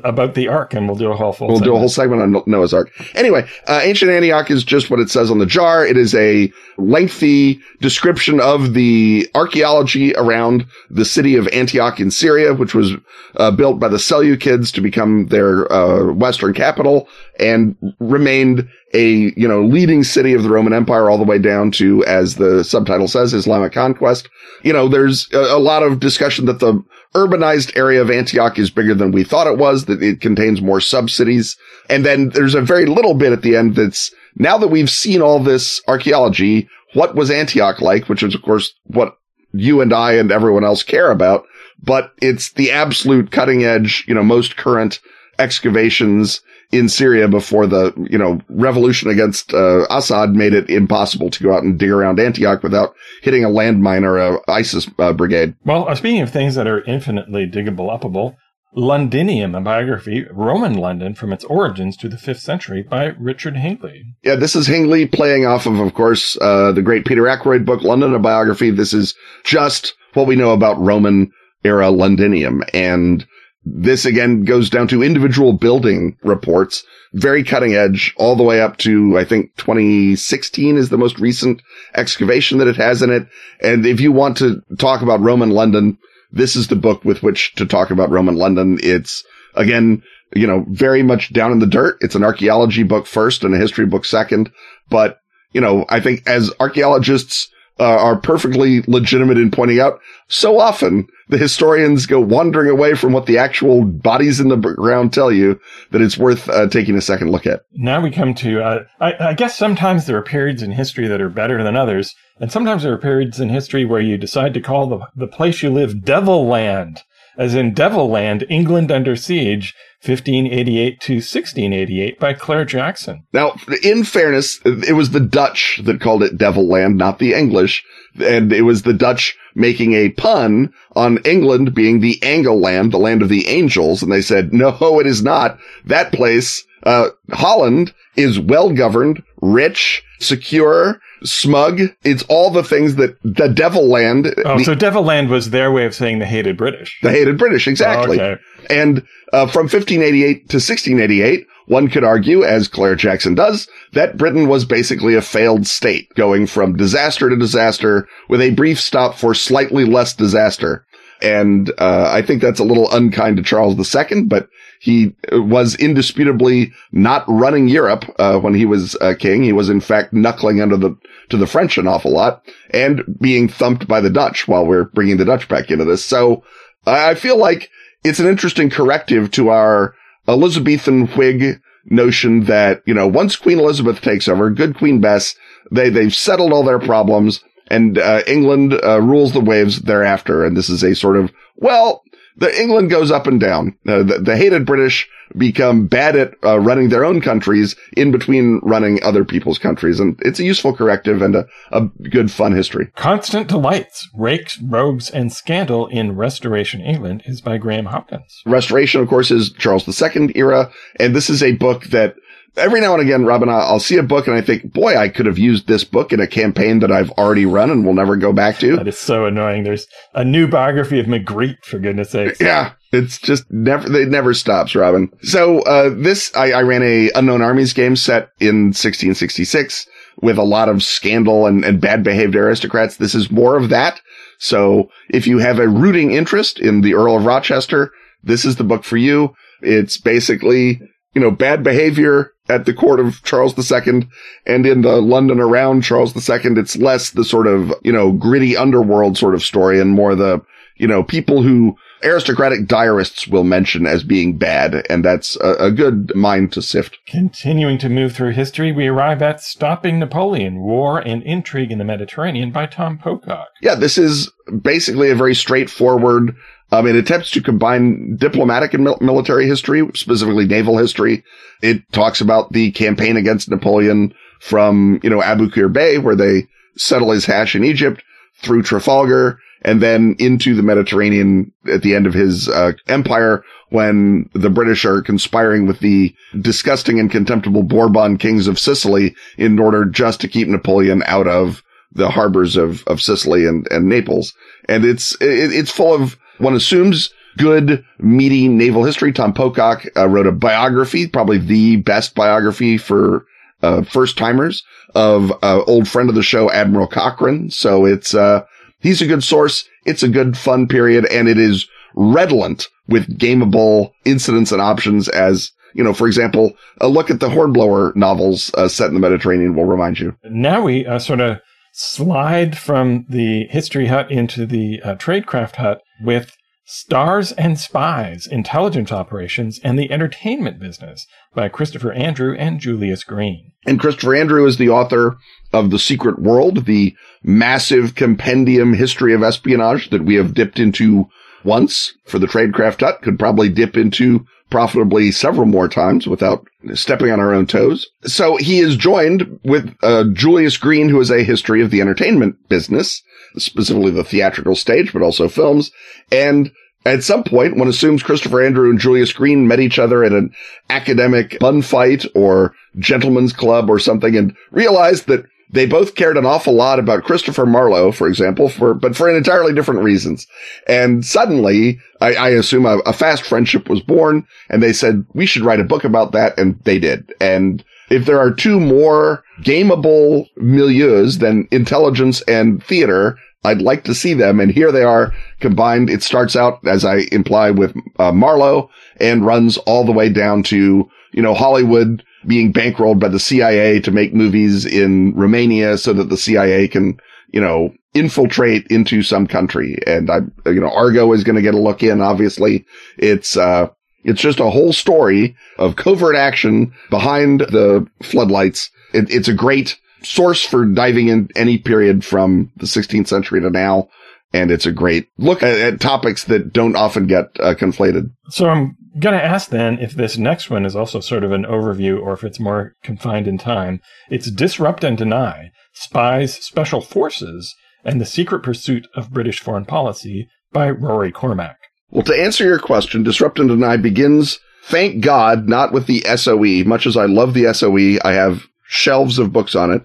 [0.04, 1.48] about the Ark, and we'll do a whole full.
[1.48, 1.72] We'll segment.
[1.72, 2.90] do a whole segment on Noah's Ark.
[3.14, 5.86] Anyway, uh, ancient Antioch is just what it says on the jar.
[5.86, 12.54] It is a lengthy description of the archaeology around the city of Antioch in Syria,
[12.54, 12.92] which was
[13.36, 17.08] uh, built by the Seleucids to become their uh, western capital
[17.38, 21.70] and remained a you know leading city of the Roman Empire all the way down
[21.72, 24.28] to, as the subtitle says, Islamic conquest.
[24.62, 26.82] You know, there's a, a lot of discussion that the
[27.14, 30.80] urbanized area of Antioch is bigger than we thought it was, that it contains more
[30.80, 31.56] sub-cities.
[31.88, 35.20] And then there's a very little bit at the end that's now that we've seen
[35.20, 38.08] all this archaeology, what was Antioch like?
[38.08, 39.16] Which is, of course, what
[39.52, 41.44] you and I and everyone else care about,
[41.82, 45.00] but it's the absolute cutting edge, you know, most current
[45.38, 46.40] excavations
[46.72, 51.52] in Syria before the, you know, revolution against uh, Assad made it impossible to go
[51.52, 55.54] out and dig around Antioch without hitting a landmine or a ISIS uh, brigade.
[55.64, 58.36] Well, uh, speaking of things that are infinitely diggable, upable,
[58.72, 64.02] Londinium, a biography, Roman London from its origins to the 5th century by Richard Hingley.
[64.22, 67.82] Yeah, this is Hingley playing off of, of course, uh, the great Peter Ackroyd book,
[67.82, 68.70] London, a biography.
[68.70, 71.32] This is just what we know about Roman
[71.64, 72.62] era Londinium.
[72.72, 73.26] And
[73.64, 78.78] this again goes down to individual building reports, very cutting edge, all the way up
[78.78, 81.60] to, I think 2016 is the most recent
[81.94, 83.26] excavation that it has in it.
[83.62, 85.98] And if you want to talk about Roman London,
[86.32, 88.78] this is the book with which to talk about Roman London.
[88.82, 90.02] It's again,
[90.34, 91.98] you know, very much down in the dirt.
[92.00, 94.50] It's an archaeology book first and a history book second.
[94.88, 95.20] But,
[95.52, 97.50] you know, I think as archaeologists
[97.80, 103.12] uh, are perfectly legitimate in pointing out, so often the historians go wandering away from
[103.12, 105.58] what the actual bodies in the ground tell you
[105.90, 107.62] that it's worth uh, taking a second look at.
[107.72, 111.20] Now we come to, uh, I, I guess sometimes there are periods in history that
[111.20, 112.14] are better than others.
[112.38, 115.62] And sometimes there are periods in history where you decide to call the, the place
[115.62, 117.02] you live Devil Land,
[117.36, 123.24] as in Devil Land, England under siege, 1588 to 1688 by Clare Jackson.
[123.34, 127.84] Now, in fairness, it was the Dutch that called it Devil Land, not the English.
[128.18, 132.98] And it was the Dutch making a pun on England being the Angel Land, the
[132.98, 134.02] land of the angels.
[134.02, 135.58] And they said, no, it is not.
[135.84, 141.80] That place, uh, Holland is well governed, rich, secure, smug.
[142.02, 144.34] It's all the things that the Devil Land.
[144.44, 146.98] Oh, the, so Devil Land was their way of saying the hated British.
[147.02, 148.20] the hated British, exactly.
[148.20, 148.42] Oh, okay.
[148.68, 148.98] And
[149.32, 154.64] uh, from 1588 to 1688, one could argue, as Clare Jackson does, that Britain was
[154.64, 159.84] basically a failed state, going from disaster to disaster with a brief stop for slightly
[159.84, 160.84] less disaster.
[161.22, 164.48] And uh, I think that's a little unkind to Charles II, but
[164.80, 169.42] he was indisputably not running Europe uh, when he was uh, king.
[169.42, 170.96] He was in fact knuckling under the
[171.28, 175.18] to the French an awful lot and being thumped by the Dutch while we're bringing
[175.18, 176.02] the Dutch back into this.
[176.04, 176.42] So
[176.86, 177.70] I feel like
[178.04, 179.94] it's an interesting corrective to our
[180.26, 185.34] Elizabethan Whig notion that, you know, once Queen Elizabeth takes over, good Queen Bess,
[185.70, 190.42] they, they've settled all their problems and, uh, England, uh, rules the waves thereafter.
[190.44, 192.02] And this is a sort of, well,
[192.36, 193.76] the England goes up and down.
[193.86, 198.60] Uh, the, the, hated British become bad at uh, running their own countries in between
[198.62, 200.00] running other people's countries.
[200.00, 202.90] And it's a useful corrective and a, a good fun history.
[202.96, 208.42] Constant Delights, Rakes, Rogues, and Scandal in Restoration England is by Graham Hopkins.
[208.46, 210.70] Restoration, of course, is Charles II era.
[210.98, 212.16] And this is a book that
[212.56, 215.26] every now and again, Robin, I'll see a book and I think, boy, I could
[215.26, 218.32] have used this book in a campaign that I've already run and will never go
[218.32, 218.76] back to.
[218.76, 219.64] That is so annoying.
[219.64, 222.40] There's a new biography of Magritte, for goodness sakes.
[222.40, 222.72] Yeah.
[222.92, 225.10] It's just never, it never stops, Robin.
[225.22, 229.86] So, uh, this, I, I ran a unknown armies game set in 1666
[230.20, 232.96] with a lot of scandal and, and bad behaved aristocrats.
[232.96, 234.00] This is more of that.
[234.38, 237.92] So if you have a rooting interest in the Earl of Rochester,
[238.24, 239.34] this is the book for you.
[239.62, 240.80] It's basically,
[241.14, 244.08] you know, bad behavior at the court of Charles II
[244.46, 246.52] and in the London around Charles II.
[246.58, 250.40] It's less the sort of, you know, gritty underworld sort of story and more the,
[250.76, 254.86] you know, people who aristocratic diarists will mention as being bad.
[254.88, 256.98] And that's a, a good mind to sift.
[257.06, 261.84] Continuing to move through history, we arrive at Stopping Napoleon, War and Intrigue in the
[261.84, 263.48] Mediterranean by Tom Pocock.
[263.60, 264.30] Yeah, this is
[264.62, 266.34] basically a very straightforward
[266.72, 271.24] um, it attempts to combine diplomatic and mil- military history, specifically naval history.
[271.62, 276.46] It talks about the campaign against Napoleon from, you know, Aboukir Bay, where they
[276.76, 278.02] settle his hash in Egypt
[278.36, 284.28] through Trafalgar and then into the Mediterranean at the end of his uh, empire when
[284.32, 289.84] the British are conspiring with the disgusting and contemptible Bourbon kings of Sicily in order
[289.84, 291.62] just to keep Napoleon out of
[291.92, 294.32] the harbors of, of Sicily and, and Naples.
[294.68, 299.12] And it's, it, it's full of one assumes good, meaty naval history.
[299.12, 303.26] Tom Pocock uh, wrote a biography, probably the best biography for
[303.62, 304.62] uh, first timers
[304.94, 307.50] of uh, old friend of the show, Admiral Cochrane.
[307.50, 308.44] So it's uh,
[308.80, 309.64] he's a good source.
[309.86, 315.52] It's a good fun period, and it is redolent with gameable incidents and options as
[315.72, 319.54] you know, for example, a look at the Hornblower novels uh, set in the Mediterranean
[319.54, 320.16] will remind you.
[320.24, 321.38] Now we uh, sort of
[321.72, 329.58] slide from the history hut into the tradecraft hut with Stars and Spies, Intelligence Operations,
[329.64, 333.50] and the Entertainment Business by Christopher Andrew and Julius Green.
[333.66, 335.16] And Christopher Andrew is the author
[335.52, 336.94] of The Secret World, the
[337.24, 341.08] massive compendium history of espionage that we have dipped into
[341.44, 347.10] once for the Tradecraft Hut, could probably dip into profitably several more times without stepping
[347.10, 347.86] on our own toes.
[348.04, 352.36] So he is joined with uh, Julius Green, who has a history of the entertainment
[352.48, 353.02] business,
[353.36, 355.70] specifically the theatrical stage, but also films.
[356.10, 356.50] And
[356.84, 360.32] at some point, one assumes Christopher Andrew and Julius Green met each other at an
[360.70, 366.26] academic bun fight or gentleman's club or something and realized that they both cared an
[366.26, 370.26] awful lot about Christopher Marlowe, for example, for, but for entirely different reasons.
[370.68, 375.26] And suddenly, I, I assume a, a fast friendship was born and they said, we
[375.26, 376.38] should write a book about that.
[376.38, 377.12] And they did.
[377.20, 383.94] And if there are two more gameable milieus than intelligence and theater, I'd like to
[383.94, 384.38] see them.
[384.38, 385.90] And here they are combined.
[385.90, 388.70] It starts out, as I imply, with uh, Marlowe
[389.00, 393.80] and runs all the way down to, you know, Hollywood being bankrolled by the CIA
[393.80, 397.00] to make movies in Romania so that the CIA can,
[397.32, 399.78] you know, infiltrate into some country.
[399.86, 402.00] And I, you know, Argo is going to get a look in.
[402.00, 402.66] Obviously,
[402.98, 403.68] it's, uh,
[404.04, 408.70] it's just a whole story of covert action behind the floodlights.
[408.92, 413.50] It, it's a great source for diving in any period from the 16th century to
[413.50, 413.88] now.
[414.32, 418.10] And it's a great look at, at topics that don't often get uh, conflated.
[418.28, 421.44] So I'm going to ask then if this next one is also sort of an
[421.44, 423.80] overview or if it's more confined in time.
[424.08, 427.54] It's Disrupt and Deny Spies, Special Forces,
[427.84, 431.56] and the Secret Pursuit of British Foreign Policy by Rory Cormac.
[431.90, 436.64] Well, to answer your question, Disrupt and Deny begins, thank God, not with the SOE.
[436.64, 439.82] Much as I love the SOE, I have shelves of books on it.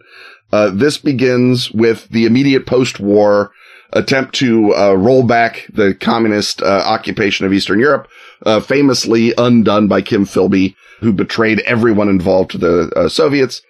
[0.51, 3.51] Uh, this begins with the immediate post-war
[3.93, 8.07] attempt to uh, roll back the communist uh, occupation of Eastern Europe,
[8.45, 13.61] uh, famously undone by Kim Philby, who betrayed everyone involved to the uh, Soviets.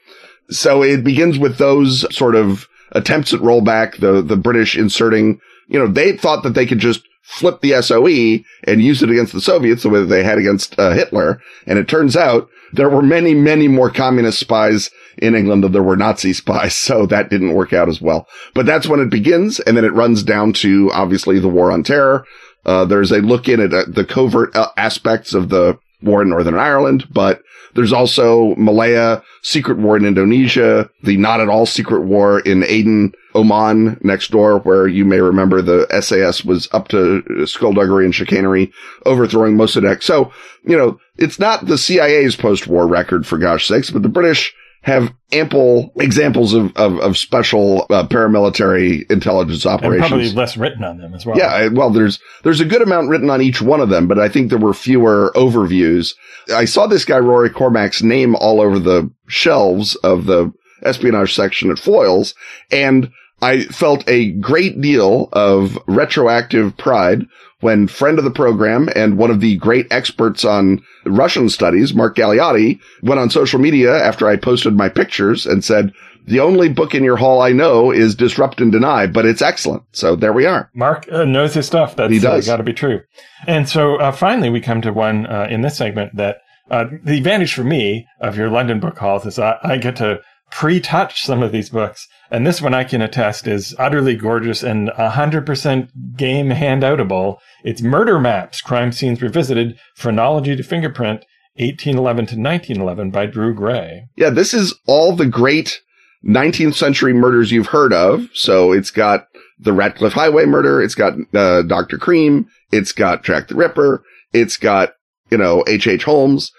[0.49, 5.79] So it begins with those sort of attempts at rollback, the the British inserting, you
[5.79, 9.41] know, they thought that they could just flip the SOE and use it against the
[9.41, 11.41] Soviets the way that they had against uh, Hitler.
[11.65, 15.83] And it turns out there were many, many more communist spies in England that there
[15.83, 16.75] were Nazi spies.
[16.85, 18.27] So that didn't work out as well.
[18.53, 19.59] But that's when it begins.
[19.59, 22.25] And then it runs down to obviously the war on terror.
[22.63, 26.29] Uh, there's a look in at uh, the covert uh, aspects of the war in
[26.29, 27.41] Northern Ireland, but
[27.75, 33.13] there's also Malaya, secret war in Indonesia, the not at all secret war in Aden,
[33.35, 38.71] Oman next door, where you may remember the SAS was up to skullduggery and chicanery,
[39.05, 40.01] overthrowing Mossadegh.
[40.01, 40.31] So,
[40.63, 44.55] you know, it's not the CIA's post-war record for gosh sakes, but the British
[44.85, 50.03] have ample examples of, of, of special uh, paramilitary intelligence operations.
[50.03, 51.35] And probably less written on them as well.
[51.35, 54.29] Yeah, well, there's there's a good amount written on each one of them, but I
[54.29, 56.13] think there were fewer overviews.
[56.53, 61.71] I saw this guy Rory Cormac's name all over the shelves of the espionage section
[61.71, 62.35] at Foyles,
[62.69, 63.11] and
[63.41, 67.25] I felt a great deal of retroactive pride
[67.59, 72.15] when friend of the program and one of the great experts on Russian studies, Mark
[72.15, 75.91] Galeotti, went on social media after I posted my pictures and said,
[76.27, 79.83] the only book in your haul I know is Disrupt and Deny, but it's excellent.
[79.91, 80.71] So there we are.
[80.73, 81.95] Mark uh, knows his stuff.
[81.95, 82.47] That's he does.
[82.47, 83.01] Uh, got to be true.
[83.45, 86.37] And so uh, finally, we come to one uh, in this segment that
[86.71, 90.19] uh, the advantage for me of your London book hauls is I, I get to
[90.49, 92.07] pre-touch some of these books.
[92.31, 97.37] And this one I can attest is utterly gorgeous and 100% game handoutable.
[97.63, 101.25] It's Murder Maps, Crime Scenes Revisited, Phrenology to Fingerprint,
[101.57, 104.07] 1811 to 1911 by Drew Gray.
[104.15, 105.81] Yeah, this is all the great
[106.25, 108.29] 19th century murders you've heard of.
[108.33, 109.27] So it's got
[109.59, 110.81] the Ratcliffe Highway murder.
[110.81, 111.97] It's got uh, Dr.
[111.97, 112.47] Cream.
[112.71, 114.03] It's got Jack the Ripper.
[114.33, 114.93] It's got,
[115.29, 115.87] you know, H.H.
[115.87, 116.03] H.
[116.03, 116.51] Holmes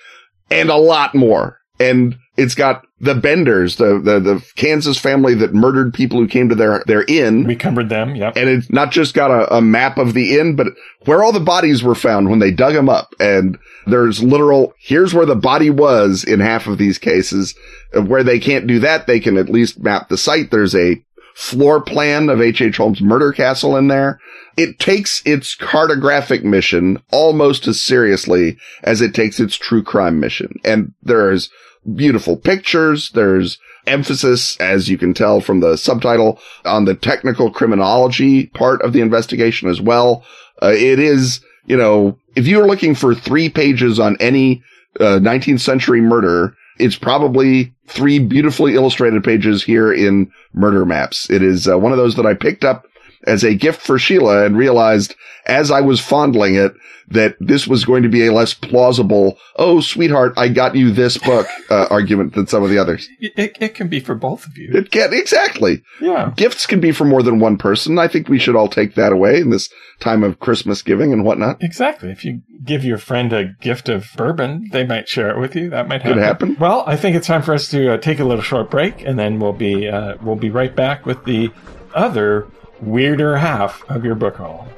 [0.50, 1.58] and a lot more.
[1.78, 6.48] And it's got the Benders, the, the, the Kansas family that murdered people who came
[6.48, 7.44] to their, their inn.
[7.44, 8.16] We covered them.
[8.16, 8.32] Yeah.
[8.34, 10.68] And it's not just got a, a map of the inn, but
[11.04, 13.14] where all the bodies were found when they dug them up.
[13.20, 17.54] And there's literal, here's where the body was in half of these cases.
[17.94, 20.50] Uh, where they can't do that, they can at least map the site.
[20.50, 21.02] There's a
[21.34, 22.62] floor plan of H.H.
[22.62, 22.76] H.
[22.78, 24.18] Holmes' murder castle in there.
[24.56, 30.54] It takes its cartographic mission almost as seriously as it takes its true crime mission.
[30.64, 31.50] And there's
[31.94, 33.10] beautiful pictures.
[33.10, 38.92] There's emphasis, as you can tell from the subtitle, on the technical criminology part of
[38.92, 40.24] the investigation as well.
[40.62, 44.62] Uh, it is, you know, if you're looking for three pages on any
[45.00, 51.30] uh, 19th century murder, it's probably three beautifully illustrated pages here in Murder Maps.
[51.30, 52.86] It is uh, one of those that I picked up
[53.26, 55.14] as a gift for Sheila and realized
[55.46, 56.72] as I was fondling it
[57.08, 61.16] that this was going to be a less plausible, oh, sweetheart, I got you this
[61.18, 63.08] book uh, argument than some of the others.
[63.20, 64.72] It, it can be for both of you.
[64.74, 65.82] It can, exactly.
[66.00, 66.32] Yeah.
[66.36, 67.98] Gifts can be for more than one person.
[67.98, 69.70] I think we should all take that away in this
[70.00, 71.62] time of Christmas giving and whatnot.
[71.62, 72.10] Exactly.
[72.10, 75.70] If you give your friend a gift of bourbon, they might share it with you.
[75.70, 76.14] That might happen.
[76.14, 76.56] Could happen.
[76.58, 79.16] Well, I think it's time for us to uh, take a little short break, and
[79.16, 81.50] then we'll be uh, we'll be right back with the
[81.94, 82.48] other
[82.80, 84.68] weirder half of your book haul.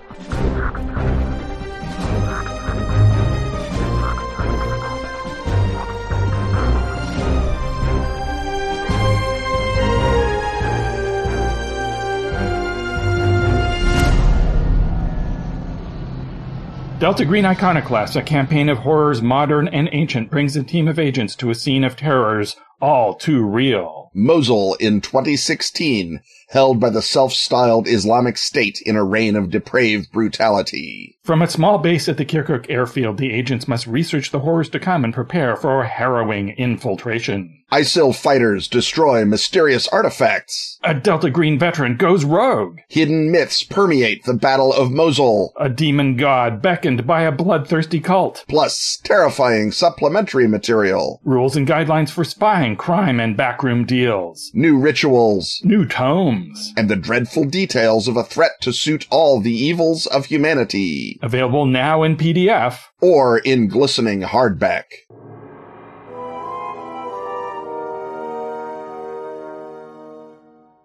[16.99, 21.36] Delta Green Iconoclast, a campaign of horrors modern and ancient, brings a team of agents
[21.36, 24.08] to a scene of terrors all too real.
[24.19, 31.19] Mosul in 2016 held by the self-styled Islamic State in a reign of depraved brutality.
[31.23, 34.81] From a small base at the Kirkuk airfield, the agents must research the horrors to
[34.81, 37.55] come and prepare for a harrowing infiltration.
[37.71, 40.79] ISIL fighters destroy mysterious artifacts.
[40.83, 42.79] A Delta Green veteran goes rogue.
[42.89, 45.53] Hidden myths permeate the Battle of Mosul.
[45.61, 48.47] A demon god beckoned by a bloodthirsty cult.
[48.49, 51.21] Plus, terrifying supplementary material.
[51.25, 54.08] Rules and guidelines for spying, crime, and backroom deals.
[54.09, 55.61] New rituals.
[55.65, 60.27] New tomes and the dreadful details of a threat to suit all the evils of
[60.27, 61.19] humanity.
[61.21, 64.85] Available now in PDF or in glistening hardback.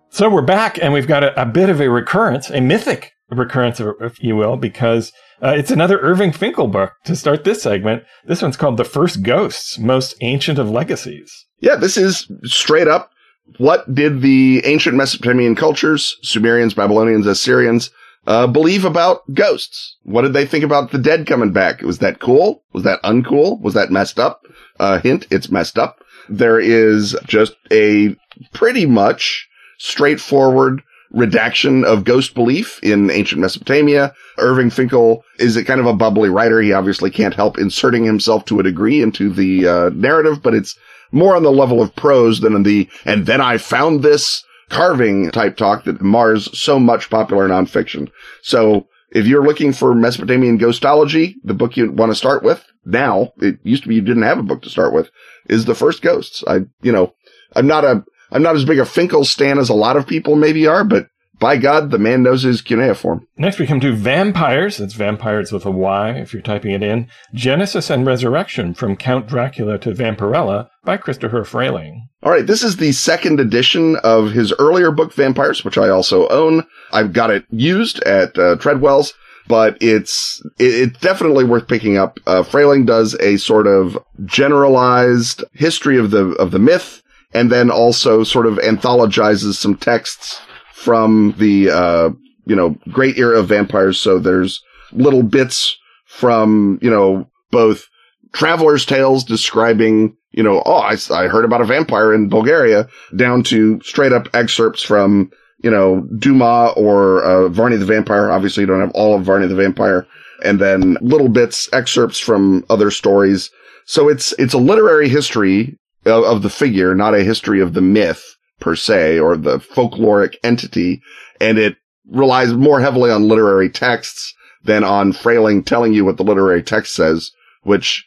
[0.09, 3.79] So we're back and we've got a, a bit of a recurrence, a mythic recurrence,
[3.79, 8.03] if you will, because uh, it's another Irving Finkel book to start this segment.
[8.25, 11.45] This one's called The First Ghosts, Most Ancient of Legacies.
[11.59, 13.09] Yeah, this is straight up
[13.57, 17.91] what did the ancient Mesopotamian cultures, Sumerians, Babylonians, Assyrians,
[18.25, 19.97] uh, believe about ghosts?
[20.03, 21.81] What did they think about the dead coming back?
[21.81, 22.63] Was that cool?
[22.73, 23.61] Was that uncool?
[23.61, 24.45] Was that messed up?
[24.79, 26.03] Uh, hint, it's messed up.
[26.29, 28.15] There is just a
[28.53, 30.81] pretty much straightforward
[31.11, 34.13] redaction of ghost belief in ancient Mesopotamia.
[34.39, 36.59] Irving Finkel is a kind of a bubbly writer.
[36.61, 40.75] He obviously can't help inserting himself to a degree into the uh, narrative, but it's
[41.13, 45.29] more on the level of prose than in the, and then I found this carving
[45.31, 48.09] type talk that mars so much popular nonfiction.
[48.41, 53.31] So if you're looking for Mesopotamian ghostology, the book you want to start with now,
[53.37, 55.09] it used to be you didn't have a book to start with,
[55.47, 56.43] is The First Ghosts.
[56.47, 57.13] I, you know,
[57.55, 60.35] I'm not a, I'm not as big a Finkel stan as a lot of people
[60.35, 61.07] maybe are, but
[61.43, 63.27] by God, the man knows his cuneiform.
[63.35, 64.79] Next, we come to Vampires.
[64.79, 67.09] It's vampires with a Y if you're typing it in.
[67.33, 72.07] Genesis and Resurrection from Count Dracula to Vampirella by Christopher Frayling.
[72.23, 76.29] All right, this is the second edition of his earlier book, Vampires, which I also
[76.29, 76.65] own.
[76.93, 79.13] I've got it used at uh, Treadwell's,
[79.45, 82.21] but it's it's definitely worth picking up.
[82.25, 87.69] Uh, Frayling does a sort of generalized history of the of the myth, and then
[87.69, 90.39] also sort of anthologizes some texts
[90.83, 92.09] from the, uh,
[92.45, 93.97] you know, great era of vampires.
[93.99, 94.61] So there's
[94.91, 97.87] little bits from, you know, both
[98.33, 103.43] traveler's tales describing, you know, oh, I, I heard about a vampire in Bulgaria down
[103.43, 105.31] to straight up excerpts from,
[105.63, 108.29] you know, Dumas or, uh, Varney the Vampire.
[108.29, 110.05] Obviously you don't have all of Varney the Vampire
[110.43, 113.49] and then little bits, excerpts from other stories.
[113.85, 117.81] So it's, it's a literary history of, of the figure, not a history of the
[117.81, 121.01] myth per se or the folkloric entity.
[121.39, 121.77] And it
[122.09, 124.33] relies more heavily on literary texts
[124.63, 127.31] than on Frayling telling you what the literary text says,
[127.63, 128.05] which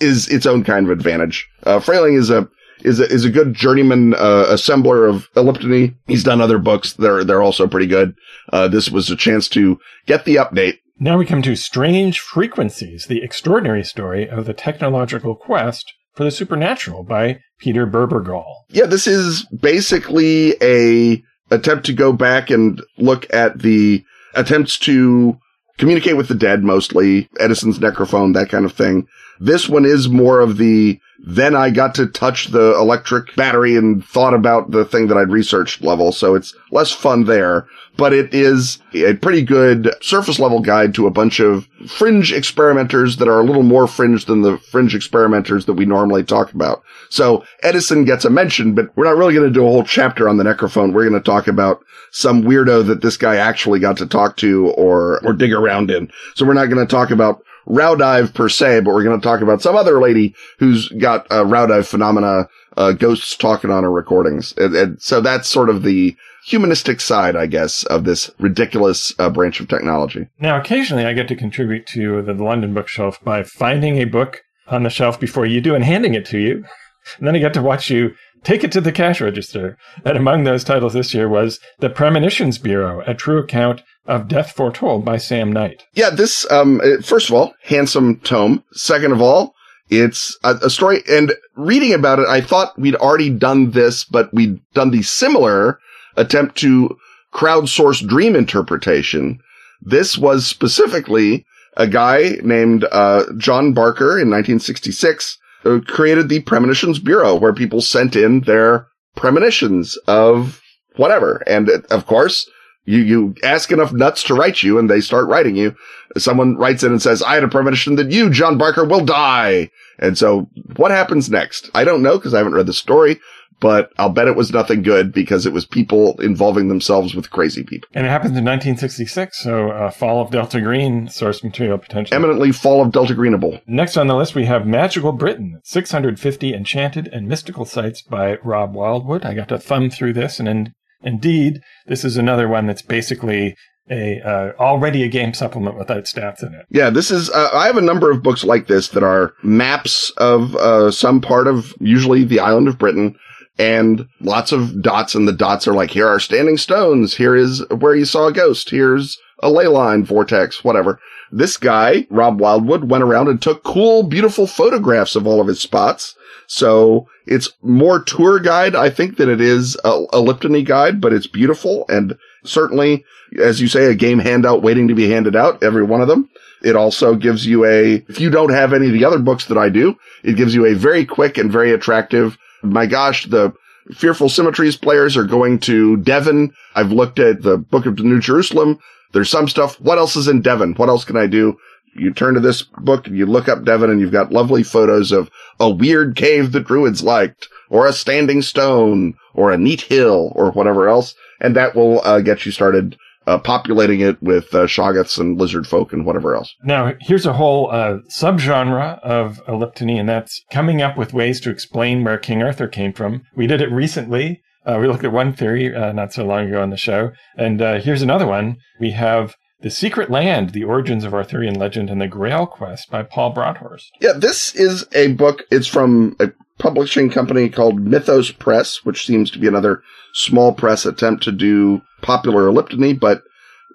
[0.00, 1.48] is its own kind of advantage.
[1.64, 2.48] Uh, Frayling is a,
[2.82, 5.96] is a, is a good journeyman, uh, assembler of elliptony.
[6.06, 6.92] He's done other books.
[6.92, 8.14] They're, they're also pretty good.
[8.52, 10.78] Uh, this was a chance to get the update.
[11.00, 16.30] Now we come to Strange Frequencies, the extraordinary story of the technological quest for the
[16.32, 18.64] Supernatural by Peter Bebergal.
[18.70, 24.04] Yeah, this is basically a attempt to go back and look at the
[24.34, 25.38] attempts to
[25.78, 29.06] communicate with the dead, mostly Edison's necrophone, that kind of thing.
[29.40, 34.04] This one is more of the, then I got to touch the electric battery and
[34.04, 36.12] thought about the thing that I'd researched level.
[36.12, 37.66] So it's less fun there,
[37.96, 43.16] but it is a pretty good surface level guide to a bunch of fringe experimenters
[43.16, 46.82] that are a little more fringe than the fringe experimenters that we normally talk about.
[47.10, 50.28] So Edison gets a mention, but we're not really going to do a whole chapter
[50.28, 50.92] on the necrophone.
[50.92, 54.68] We're going to talk about some weirdo that this guy actually got to talk to
[54.70, 56.10] or, or dig around in.
[56.34, 59.40] So we're not going to talk about Raudive per se, but we're going to talk
[59.40, 64.54] about some other lady who's got uh, Raudive phenomena, uh, ghosts talking on her recordings.
[64.56, 69.28] And, and, so that's sort of the humanistic side, I guess, of this ridiculous uh,
[69.28, 70.28] branch of technology.
[70.40, 74.82] Now, occasionally I get to contribute to the London bookshelf by finding a book on
[74.82, 76.64] the shelf before you do and handing it to you.
[77.16, 78.14] And then I get to watch you
[78.48, 79.76] take it to the cash register.
[80.06, 84.52] And among those titles this year was The Premonitions Bureau, a true account of Death
[84.52, 85.84] Foretold by Sam Knight.
[85.92, 88.64] Yeah, this, um, first of all, handsome tome.
[88.72, 89.54] Second of all,
[89.90, 94.32] it's a, a, story and reading about it, I thought we'd already done this, but
[94.32, 95.78] we'd done the similar
[96.16, 96.96] attempt to
[97.34, 99.40] crowdsource dream interpretation.
[99.82, 101.44] This was specifically
[101.76, 105.38] a guy named, uh, John Barker in 1966 who
[105.68, 110.62] Uh, created the Premonitions Bureau where people sent in their premonitions of
[110.96, 111.42] whatever.
[111.46, 112.48] And uh, of course,
[112.86, 115.76] you, you ask enough nuts to write you and they start writing you.
[116.16, 119.70] Someone writes in and says, I had a premonition that you, John Barker, will die.
[119.98, 121.68] And so what happens next?
[121.74, 123.20] I don't know because I haven't read the story,
[123.60, 127.64] but I'll bet it was nothing good because it was people involving themselves with crazy
[127.64, 127.88] people.
[127.94, 132.16] And it happens in 1966, so uh, Fall of Delta Green source material potentially.
[132.16, 133.60] Eminently Fall of Delta Greenable.
[133.66, 138.74] Next on the list, we have Magical Britain, 650 enchanted and mystical sites by Rob
[138.74, 139.24] Wildwood.
[139.24, 143.54] I got to thumb through this, and in, indeed, this is another one that's basically
[143.90, 146.66] a uh, already a game supplement without stats in it.
[146.70, 147.30] Yeah, this is.
[147.30, 151.20] Uh, I have a number of books like this that are maps of uh, some
[151.20, 153.16] part of usually the island of Britain
[153.58, 157.16] and lots of dots and the dots are like, here are standing stones.
[157.16, 158.70] Here is where you saw a ghost.
[158.70, 161.00] Here's a ley line vortex, whatever.
[161.30, 165.60] This guy, Rob Wildwood, went around and took cool, beautiful photographs of all of his
[165.60, 166.14] spots.
[166.46, 171.12] So it's more tour guide, I think, than it is a, a Elliptony guide, but
[171.12, 173.04] it's beautiful and certainly,
[173.38, 176.30] as you say, a game handout waiting to be handed out, every one of them.
[176.62, 179.58] It also gives you a, if you don't have any of the other books that
[179.58, 183.52] I do, it gives you a very quick and very attractive my gosh, the
[183.92, 186.52] Fearful Symmetries players are going to Devon.
[186.74, 188.78] I've looked at the Book of the New Jerusalem.
[189.12, 189.80] There's some stuff.
[189.80, 190.74] What else is in Devon?
[190.74, 191.56] What else can I do?
[191.94, 195.10] You turn to this book and you look up Devon and you've got lovely photos
[195.10, 200.32] of a weird cave the druids liked or a standing stone or a neat hill
[200.36, 201.14] or whatever else.
[201.40, 202.96] And that will uh, get you started
[203.28, 206.54] uh, populating it with uh, shoggoths and lizard folk and whatever else.
[206.64, 211.50] Now, here's a whole uh, subgenre of Elliptony, and that's coming up with ways to
[211.50, 213.22] explain where King Arthur came from.
[213.36, 214.40] We did it recently.
[214.64, 217.60] Uh, we looked at one theory uh, not so long ago on the show, and
[217.60, 218.56] uh, here's another one.
[218.80, 223.02] We have the Secret Land, The Origins of Arthurian Legend and the Grail Quest by
[223.02, 223.90] Paul Broadhurst.
[224.00, 225.42] Yeah, this is a book.
[225.50, 229.82] It's from a publishing company called Mythos Press, which seems to be another
[230.18, 233.22] small press attempt to do popular elliptony, but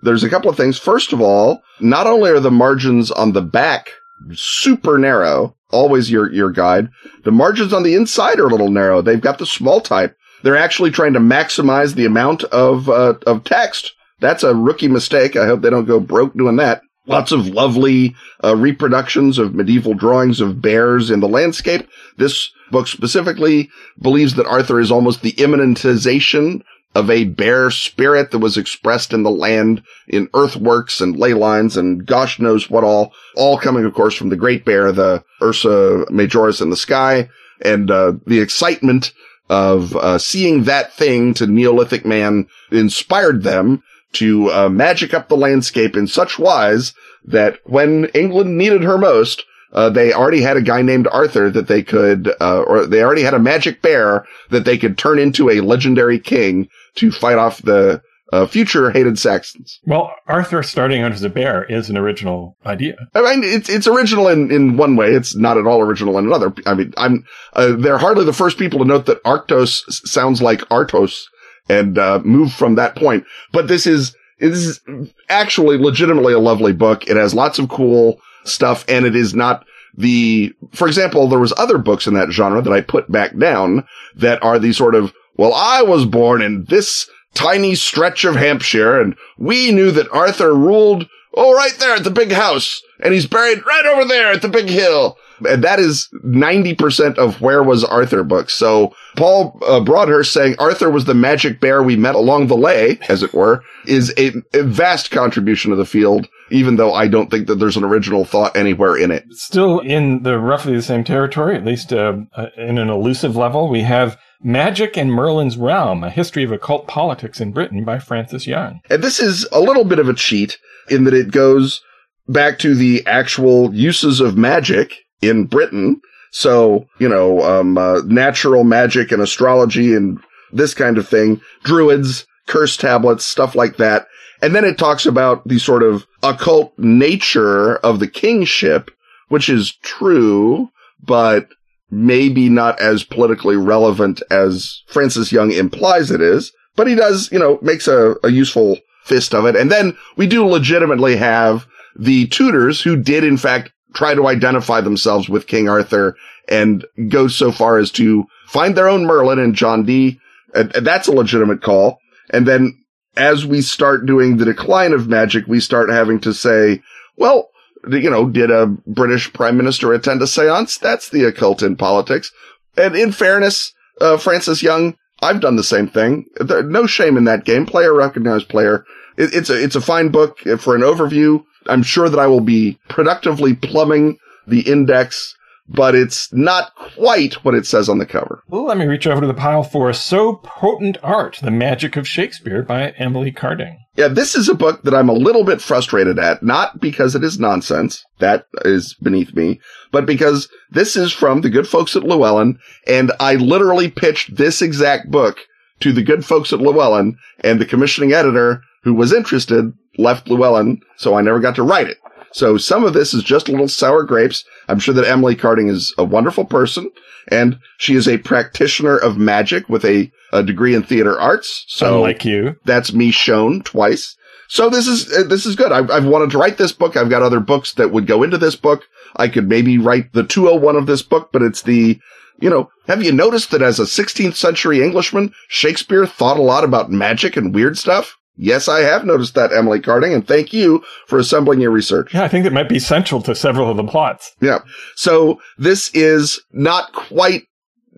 [0.01, 0.77] there's a couple of things.
[0.77, 3.89] First of all, not only are the margins on the back
[4.33, 6.89] super narrow, always your, your guide,
[7.23, 9.01] the margins on the inside are a little narrow.
[9.01, 10.15] They've got the small type.
[10.43, 13.93] They're actually trying to maximize the amount of, uh, of text.
[14.19, 15.35] That's a rookie mistake.
[15.35, 16.81] I hope they don't go broke doing that.
[17.05, 21.87] Lots of lovely uh, reproductions of medieval drawings of bears in the landscape.
[22.17, 23.69] This book specifically
[24.01, 26.61] believes that Arthur is almost the immanentization
[26.95, 31.75] of a bear spirit that was expressed in the land in earthworks and ley lines
[31.75, 36.05] and gosh knows what all, all coming, of course, from the great bear, the Ursa
[36.09, 37.29] Majoris in the sky
[37.61, 39.11] and, uh, the excitement
[39.49, 43.83] of, uh, seeing that thing to Neolithic man inspired them
[44.13, 46.93] to, uh, magic up the landscape in such wise
[47.25, 49.43] that when England needed her most,
[49.73, 53.23] uh, they already had a guy named Arthur that they could, uh, or they already
[53.23, 57.61] had a magic bear that they could turn into a legendary king to fight off
[57.61, 58.01] the
[58.31, 59.79] uh, future hated Saxons.
[59.85, 62.95] Well, Arthur starting out as a bear is an original idea.
[63.13, 65.11] I mean, it's it's original in, in one way.
[65.11, 66.51] It's not at all original in another.
[66.65, 70.61] I mean, I'm uh, they're hardly the first people to note that Arctos sounds like
[70.69, 71.25] Artos
[71.69, 73.25] and uh, move from that point.
[73.51, 74.81] But this is this is
[75.29, 77.07] actually legitimately a lovely book.
[77.07, 80.53] It has lots of cool stuff, and it is not the.
[80.73, 83.85] For example, there was other books in that genre that I put back down
[84.15, 88.99] that are the sort of well, I was born in this tiny stretch of Hampshire
[88.99, 93.25] and we knew that Arthur ruled, oh, right there at the big house and he's
[93.25, 95.17] buried right over there at the big hill.
[95.47, 98.53] And that is 90% of Where Was Arthur books.
[98.53, 102.99] So Paul uh, Broadhurst saying Arthur was the magic bear we met along the lay,
[103.09, 107.29] as it were, is a, a vast contribution to the field, even though I don't
[107.29, 109.25] think that there's an original thought anywhere in it.
[109.31, 113.69] Still in the roughly the same territory, at least uh, uh, in an elusive level,
[113.69, 118.45] we have Magic and Merlin's Realm, a history of occult politics in Britain by Francis
[118.45, 118.81] Young.
[118.89, 120.57] And this is a little bit of a cheat
[120.89, 121.81] in that it goes
[122.27, 124.93] back to the actual uses of magic
[125.27, 126.01] in Britain.
[126.31, 130.19] So, you know, um, uh, natural magic and astrology and
[130.51, 134.07] this kind of thing, druids, curse tablets, stuff like that.
[134.41, 138.91] And then it talks about the sort of occult nature of the kingship,
[139.29, 140.69] which is true,
[141.01, 141.49] but
[141.89, 146.51] maybe not as politically relevant as Francis Young implies it is.
[146.75, 149.55] But he does, you know, makes a, a useful fist of it.
[149.55, 154.81] And then we do legitimately have the Tudors who did in fact try to identify
[154.81, 156.15] themselves with King Arthur
[156.47, 160.19] and go so far as to find their own Merlin and John Dee.
[160.53, 161.99] And, and that's a legitimate call.
[162.29, 162.83] And then
[163.15, 166.81] as we start doing the decline of magic, we start having to say,
[167.17, 167.49] well,
[167.89, 170.77] you know, did a British prime minister attend a seance?
[170.77, 172.31] That's the occult in politics.
[172.77, 176.25] And in fairness, uh, Francis Young, I've done the same thing.
[176.37, 177.65] There, no shame in that game.
[177.65, 178.85] Player recognized player.
[179.17, 181.43] It, it's a, it's a fine book for an overview.
[181.67, 185.35] I'm sure that I will be productively plumbing the index,
[185.67, 188.43] but it's not quite what it says on the cover.
[188.47, 192.07] Well, let me reach over to the pile for So Potent Art, The Magic of
[192.07, 193.79] Shakespeare by Emily Carding.
[193.95, 197.23] Yeah, this is a book that I'm a little bit frustrated at, not because it
[197.23, 198.03] is nonsense.
[198.19, 199.61] That is beneath me,
[199.91, 202.57] but because this is from the good folks at Llewellyn,
[202.87, 205.37] and I literally pitched this exact book
[205.81, 210.81] to the good folks at Llewellyn, and the commissioning editor who was interested left Llewellyn,
[210.97, 211.97] so I never got to write it.
[212.33, 214.43] So some of this is just little sour grapes.
[214.67, 216.89] I'm sure that Emily Carding is a wonderful person
[217.29, 221.63] and she is a practitioner of magic with a, a degree in theater arts.
[221.67, 224.17] So like you, that's me shown twice.
[224.47, 225.71] So this is, uh, this is good.
[225.71, 226.97] I've, I've wanted to write this book.
[226.97, 228.83] I've got other books that would go into this book.
[229.15, 231.99] I could maybe write the 201 of this book, but it's the,
[232.39, 236.63] you know, have you noticed that as a 16th century Englishman, Shakespeare thought a lot
[236.63, 238.17] about magic and weird stuff?
[238.35, 242.13] Yes, I have noticed that, Emily Carding, and thank you for assembling your research.
[242.13, 244.33] Yeah, I think it might be central to several of the plots.
[244.41, 244.59] Yeah.
[244.95, 247.43] So this is not quite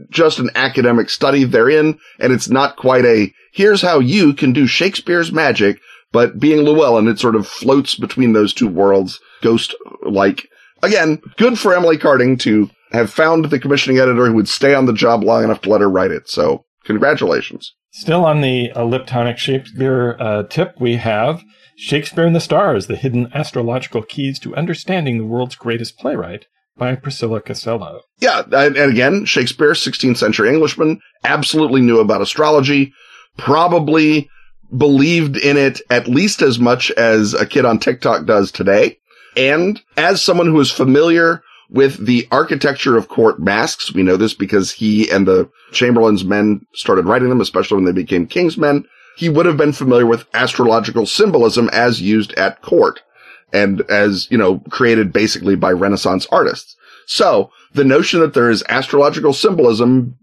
[0.10, 4.68] just an academic study therein, and it's not quite a, here's how you can do
[4.68, 5.80] Shakespeare's magic,
[6.12, 10.50] but being Llewellyn, it sort of floats between those two worlds, ghost-like.
[10.84, 14.86] Again, good for Emily Carding to have found the commissioning editor who would stay on
[14.86, 16.30] the job long enough to let her write it.
[16.30, 17.74] So congratulations.
[17.96, 21.46] Still on the elliptonic Shakespeare uh, tip, we have
[21.78, 26.96] Shakespeare in the Stars, the hidden astrological keys to understanding the world's greatest playwright by
[26.96, 28.02] Priscilla Costello.
[28.20, 32.94] Yeah, and, and again, Shakespeare, 16th century Englishman, absolutely knew about astrology,
[33.38, 34.30] probably
[34.78, 38.98] believed in it at least as much as a kid on TikTok does today.
[39.38, 43.94] And as someone who is familiar with the architecture of court masques.
[43.94, 47.92] We know this because he and the Chamberlain's men started writing them, especially when they
[47.92, 48.86] became king's men.
[49.18, 53.02] He would have been familiar with astrological symbolism as used at court
[53.54, 56.76] and as, you know, created basically by Renaissance artists.
[57.08, 60.18] So the notion that there is astrological symbolism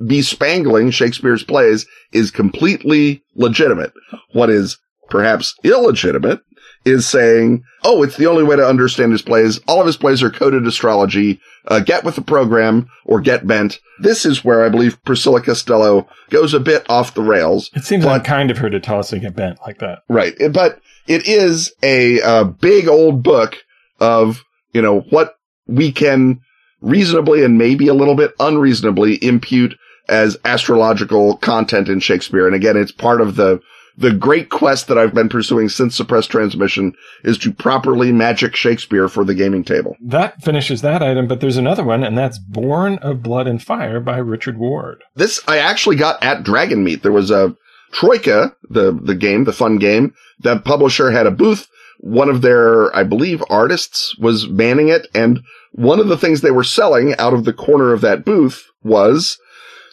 [0.00, 3.92] bespangling Shakespeare's plays is completely legitimate.
[4.32, 4.78] What is
[5.10, 6.40] perhaps illegitimate
[6.84, 9.60] is saying, oh, it's the only way to understand his plays.
[9.66, 11.40] All of his plays are coded astrology.
[11.66, 13.78] Uh, get with the program or get bent.
[14.00, 17.70] This is where I believe Priscilla Costello goes a bit off the rails.
[17.74, 19.98] It seems but, unkind of her to toss to get bent like that.
[20.08, 20.34] Right.
[20.50, 23.56] But it is a, a big old book
[24.00, 26.40] of, you know, what we can
[26.80, 29.76] reasonably and maybe a little bit unreasonably impute
[30.08, 32.46] as astrological content in Shakespeare.
[32.46, 33.60] And again, it's part of the
[33.98, 36.94] the great quest that I've been pursuing since suppressed transmission
[37.24, 39.96] is to properly magic Shakespeare for the gaming table.
[40.00, 43.98] That finishes that item, but there's another one, and that's Born of Blood and Fire
[43.98, 45.02] by Richard Ward.
[45.16, 47.02] This I actually got at Dragon Meet.
[47.02, 47.56] There was a
[47.90, 50.14] Troika, the, the game, the fun game.
[50.38, 51.66] The publisher had a booth.
[51.98, 55.08] One of their, I believe, artists was manning it.
[55.12, 55.40] And
[55.72, 59.38] one of the things they were selling out of the corner of that booth was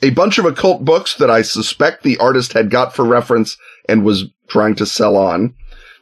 [0.03, 3.57] a bunch of occult books that I suspect the artist had got for reference
[3.87, 5.53] and was trying to sell on.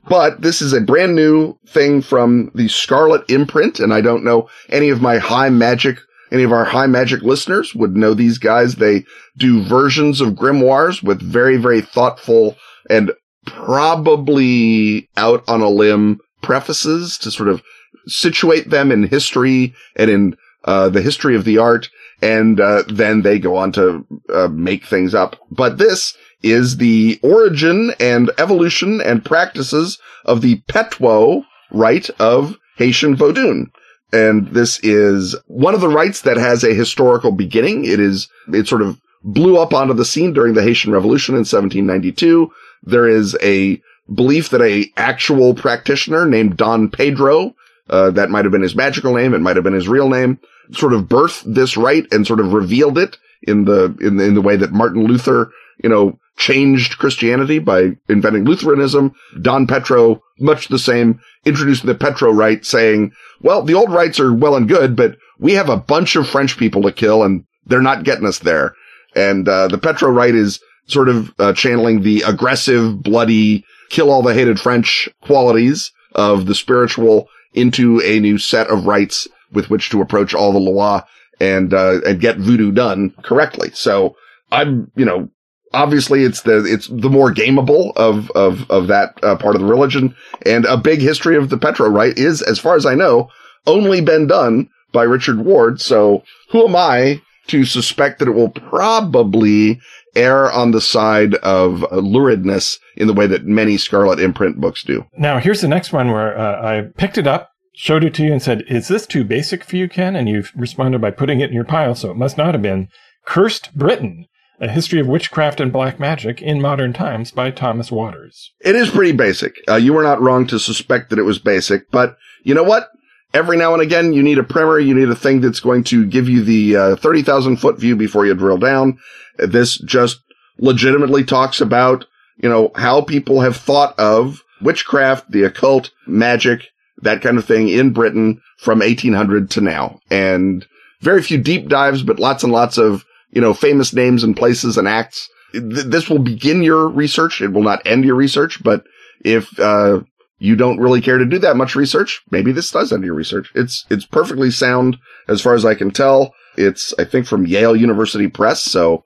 [0.08, 3.80] But this is a brand new thing from the Scarlet imprint.
[3.80, 5.98] And I don't know any of my high magic,
[6.32, 8.76] any of our high magic listeners would know these guys.
[8.76, 9.06] They
[9.38, 12.58] do versions of grimoires with very, very thoughtful
[12.90, 13.14] and
[13.46, 17.62] probably out on a limb prefaces to sort of
[18.08, 21.90] situate them in history and in uh, the history of the art,
[22.22, 25.36] and uh, then they go on to uh, make things up.
[25.52, 33.16] But this is the origin and evolution and practices of the Petwo rite of Haitian
[33.16, 33.72] Vodun.
[34.12, 37.86] And this is one of the rites that has a historical beginning.
[37.86, 41.40] It is, it sort of blew up onto the scene during the Haitian Revolution in
[41.40, 42.52] 1792.
[42.84, 43.82] There is a
[44.14, 47.56] belief that a actual practitioner named Don Pedro,
[47.90, 50.40] uh, that might have been his magical name, it might have been his real name,
[50.72, 54.34] sort of birthed this rite and sort of revealed it in the, in the, in
[54.36, 59.14] the way that Martin Luther, you know, changed Christianity by inventing Lutheranism.
[59.42, 63.12] Don Petro, much the same, introduced the Petro rite saying,
[63.42, 66.58] well, the old rites are well and good, but we have a bunch of French
[66.58, 68.74] people to kill and they're not getting us there.
[69.16, 74.24] And, uh, the Petro rite is sort of, uh, channeling the aggressive, bloody, kill all
[74.24, 79.90] the hated French qualities of the spiritual into a new set of rites with which
[79.92, 81.06] to approach all the Loa
[81.40, 83.70] and, uh, and get voodoo done correctly.
[83.74, 84.16] So
[84.52, 85.30] I'm, you know,
[85.74, 89.68] obviously it's the, it's the more gameable of, of, of that uh, part of the
[89.68, 90.16] religion.
[90.46, 93.30] And a big history of the Petro rite is, as far as I know,
[93.66, 95.82] only been done by Richard Ward.
[95.82, 99.80] So who am I to suspect that it will probably
[100.16, 105.06] err on the side of luridness in the way that many Scarlet imprint books do.
[105.18, 108.32] Now, here's the next one where uh, I picked it up, showed it to you,
[108.32, 110.16] and said, Is this too basic for you, Ken?
[110.16, 112.90] And you've responded by putting it in your pile, so it must not have been.
[113.26, 114.28] Cursed Britain,
[114.64, 118.54] a history of witchcraft and black magic in modern times by Thomas Waters.
[118.62, 119.58] It is pretty basic.
[119.68, 122.90] Uh, you were not wrong to suspect that it was basic, but you know what?
[123.34, 124.80] Every now and again, you need a primer.
[124.80, 128.26] You need a thing that's going to give you the uh, 30,000 foot view before
[128.26, 129.00] you drill down.
[129.38, 130.22] This just
[130.60, 132.06] legitimately talks about,
[132.38, 136.70] you know, how people have thought of witchcraft, the occult, magic,
[137.02, 140.00] that kind of thing in Britain from 1800 to now.
[140.10, 140.66] And
[141.02, 143.04] very few deep dives, but lots and lots of,
[143.34, 145.30] you know, famous names and places and acts.
[145.54, 147.42] This will begin your research.
[147.42, 148.84] It will not end your research, but
[149.24, 150.02] if, uh,
[150.40, 153.52] you don't really care to do that much research, maybe this does end your research.
[153.56, 156.34] It's, it's perfectly sound as far as I can tell.
[156.58, 158.62] It's, I think from Yale University Press.
[158.62, 159.04] So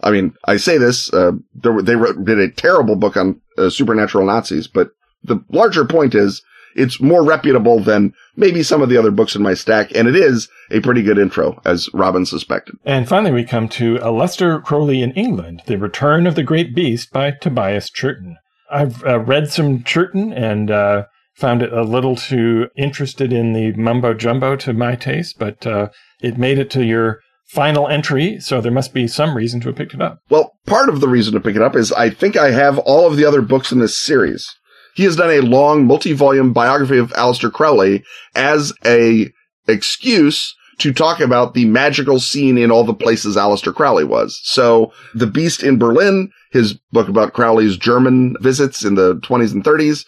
[0.00, 4.26] I mean, I say this, uh, they wrote, did a terrible book on uh, supernatural
[4.26, 4.90] Nazis, but
[5.22, 6.42] the larger point is
[6.74, 10.16] it's more reputable than maybe some of the other books in my stack, and it
[10.16, 12.76] is a pretty good intro, as Robin suspected.
[12.84, 17.12] And finally, we come to Aleister Crowley in England, The Return of the Great Beast
[17.12, 18.36] by Tobias Churton.
[18.70, 23.72] I've uh, read some Churton and uh, found it a little too interested in the
[23.72, 25.88] mumbo jumbo to my taste, but uh,
[26.20, 29.76] it made it to your final entry, so there must be some reason to have
[29.76, 30.18] picked it up.
[30.28, 33.06] Well, part of the reason to pick it up is I think I have all
[33.06, 34.54] of the other books in this series.
[34.98, 38.02] He has done a long multi-volume biography of Aleister Crowley
[38.34, 39.30] as a
[39.68, 44.40] excuse to talk about the magical scene in all the places Aleister Crowley was.
[44.42, 49.62] So The Beast in Berlin, his book about Crowley's German visits in the 20s and
[49.62, 50.04] 30s,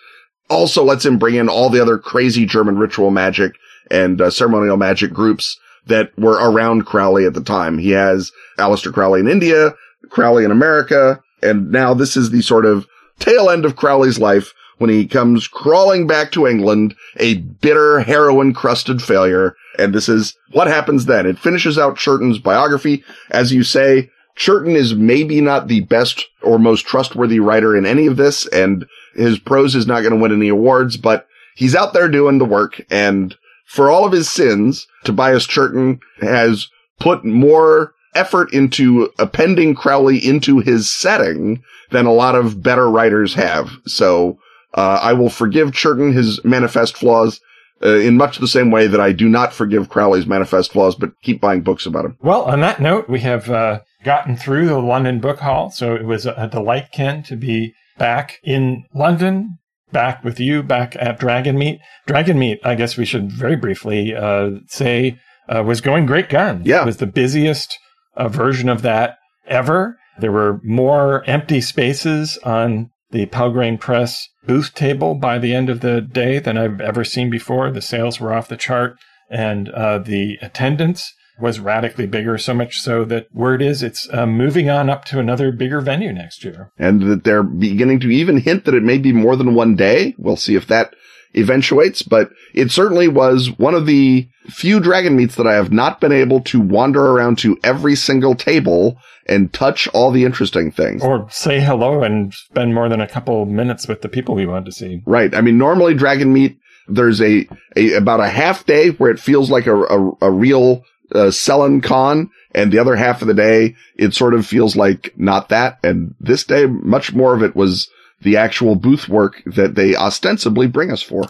[0.49, 3.53] also lets him bring in all the other crazy German ritual magic
[3.93, 7.79] and uh, ceremonial magic groups that were around Crowley at the time.
[7.79, 9.73] He has Aleister Crowley in India,
[10.11, 12.89] Crowley in America, and now this is the sort of
[13.21, 18.55] tail end of Crowley's life when he comes crawling back to England, a bitter heroin
[18.55, 19.55] crusted failure.
[19.79, 21.27] And this is what happens then.
[21.27, 23.05] It finishes out Churton's biography.
[23.31, 28.07] As you say, Churton is maybe not the best or most trustworthy writer in any
[28.07, 31.27] of this, and his prose is not going to win any awards, but
[31.57, 32.81] he's out there doing the work.
[32.91, 36.69] And for all of his sins, Tobias Churton has
[36.99, 43.35] put more effort into appending Crowley into his setting than a lot of better writers
[43.35, 43.71] have.
[43.85, 44.39] So,
[44.75, 47.41] uh, I will forgive Churton his manifest flaws.
[47.83, 51.13] Uh, in much the same way that I do not forgive Crowley's manifest flaws, but
[51.23, 52.19] keep buying books about him.
[52.21, 56.05] Well, on that note, we have uh, gotten through the London Book Haul, so it
[56.05, 59.61] was a delight, Ken, to be back in London
[59.93, 61.81] back with you back at Dragon Meet.
[62.07, 65.19] Dragon Meet, I guess we should very briefly uh, say,
[65.49, 66.67] uh, was going great guns.
[66.67, 66.83] Yeah.
[66.83, 67.79] It was the busiest
[68.17, 69.17] uh, version of that
[69.47, 69.99] ever.
[70.19, 75.81] There were more empty spaces on the Pelgrane Press booth table by the end of
[75.81, 77.71] the day than I've ever seen before.
[77.71, 78.97] The sales were off the chart
[79.31, 84.27] and uh, the attendance was radically bigger, so much so that word is it's uh,
[84.27, 86.71] moving on up to another bigger venue next year.
[86.79, 90.15] And that they're beginning to even hint that it may be more than one day.
[90.19, 90.95] We'll see if that
[91.35, 96.01] eventuates, but it certainly was one of the few dragon meets that I have not
[96.01, 101.03] been able to wander around to every single table and touch all the interesting things.
[101.03, 104.67] Or say hello and spend more than a couple minutes with the people we want
[104.67, 105.03] to see.
[105.07, 105.35] Right.
[105.35, 106.59] I mean, normally dragon meet
[106.89, 110.85] there's a, a about a half day where it feels like a, a, a real
[111.15, 115.15] uh, selling con and the other half of the day, it sort of feels like
[115.17, 115.79] not that.
[115.83, 117.89] And this day, much more of it was
[118.23, 121.25] the actual booth work that they ostensibly bring us for.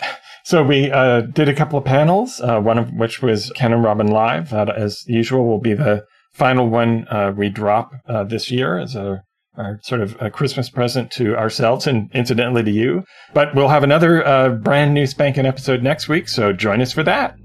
[0.45, 3.84] So we uh, did a couple of panels, uh, one of which was Ken and
[3.84, 4.51] Robin Live.
[4.51, 8.95] That, as usual, will be the final one uh, we drop uh, this year as
[8.97, 9.22] a
[9.57, 13.05] our sort of a Christmas present to ourselves and incidentally to you.
[13.34, 17.03] But we'll have another uh, brand new spanking episode next week, so join us for
[17.03, 17.36] that.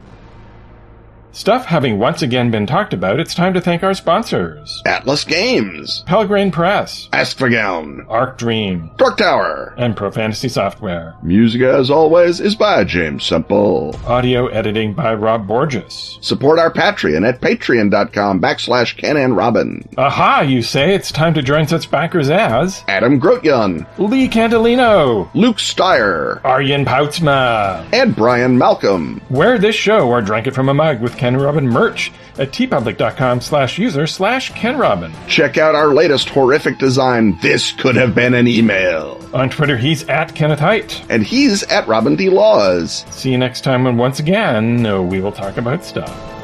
[1.36, 4.82] Stuff having once again been talked about, it's time to thank our sponsors.
[4.86, 11.14] Atlas Games, Pelgrane Press, Askfageln, Arc Dream, Dark Tower, and Pro Fantasy Software.
[11.22, 14.00] Music, as always, is by James Semple.
[14.06, 16.18] Audio editing by Rob Borges.
[16.22, 19.86] Support our Patreon at patreon.com backslash Ken and Robin.
[19.98, 25.58] Aha, you say, it's time to join such backers as Adam Grotjun, Lee Candelino, Luke
[25.58, 29.20] Steyer, Arjen Poutsma, and Brian Malcolm.
[29.30, 33.41] Wear this show or drink it from a mug with Ken Robin merch at teepublic.com
[33.41, 35.11] slash user slash Ken Robin.
[35.28, 39.19] Check out our latest horrific design, This Could Have Been an Email.
[39.34, 41.03] On Twitter, he's at Kenneth Hite.
[41.09, 42.30] And he's at Robin D.
[42.30, 43.05] Laws.
[43.09, 46.35] See you next time when once again we will talk about stuff.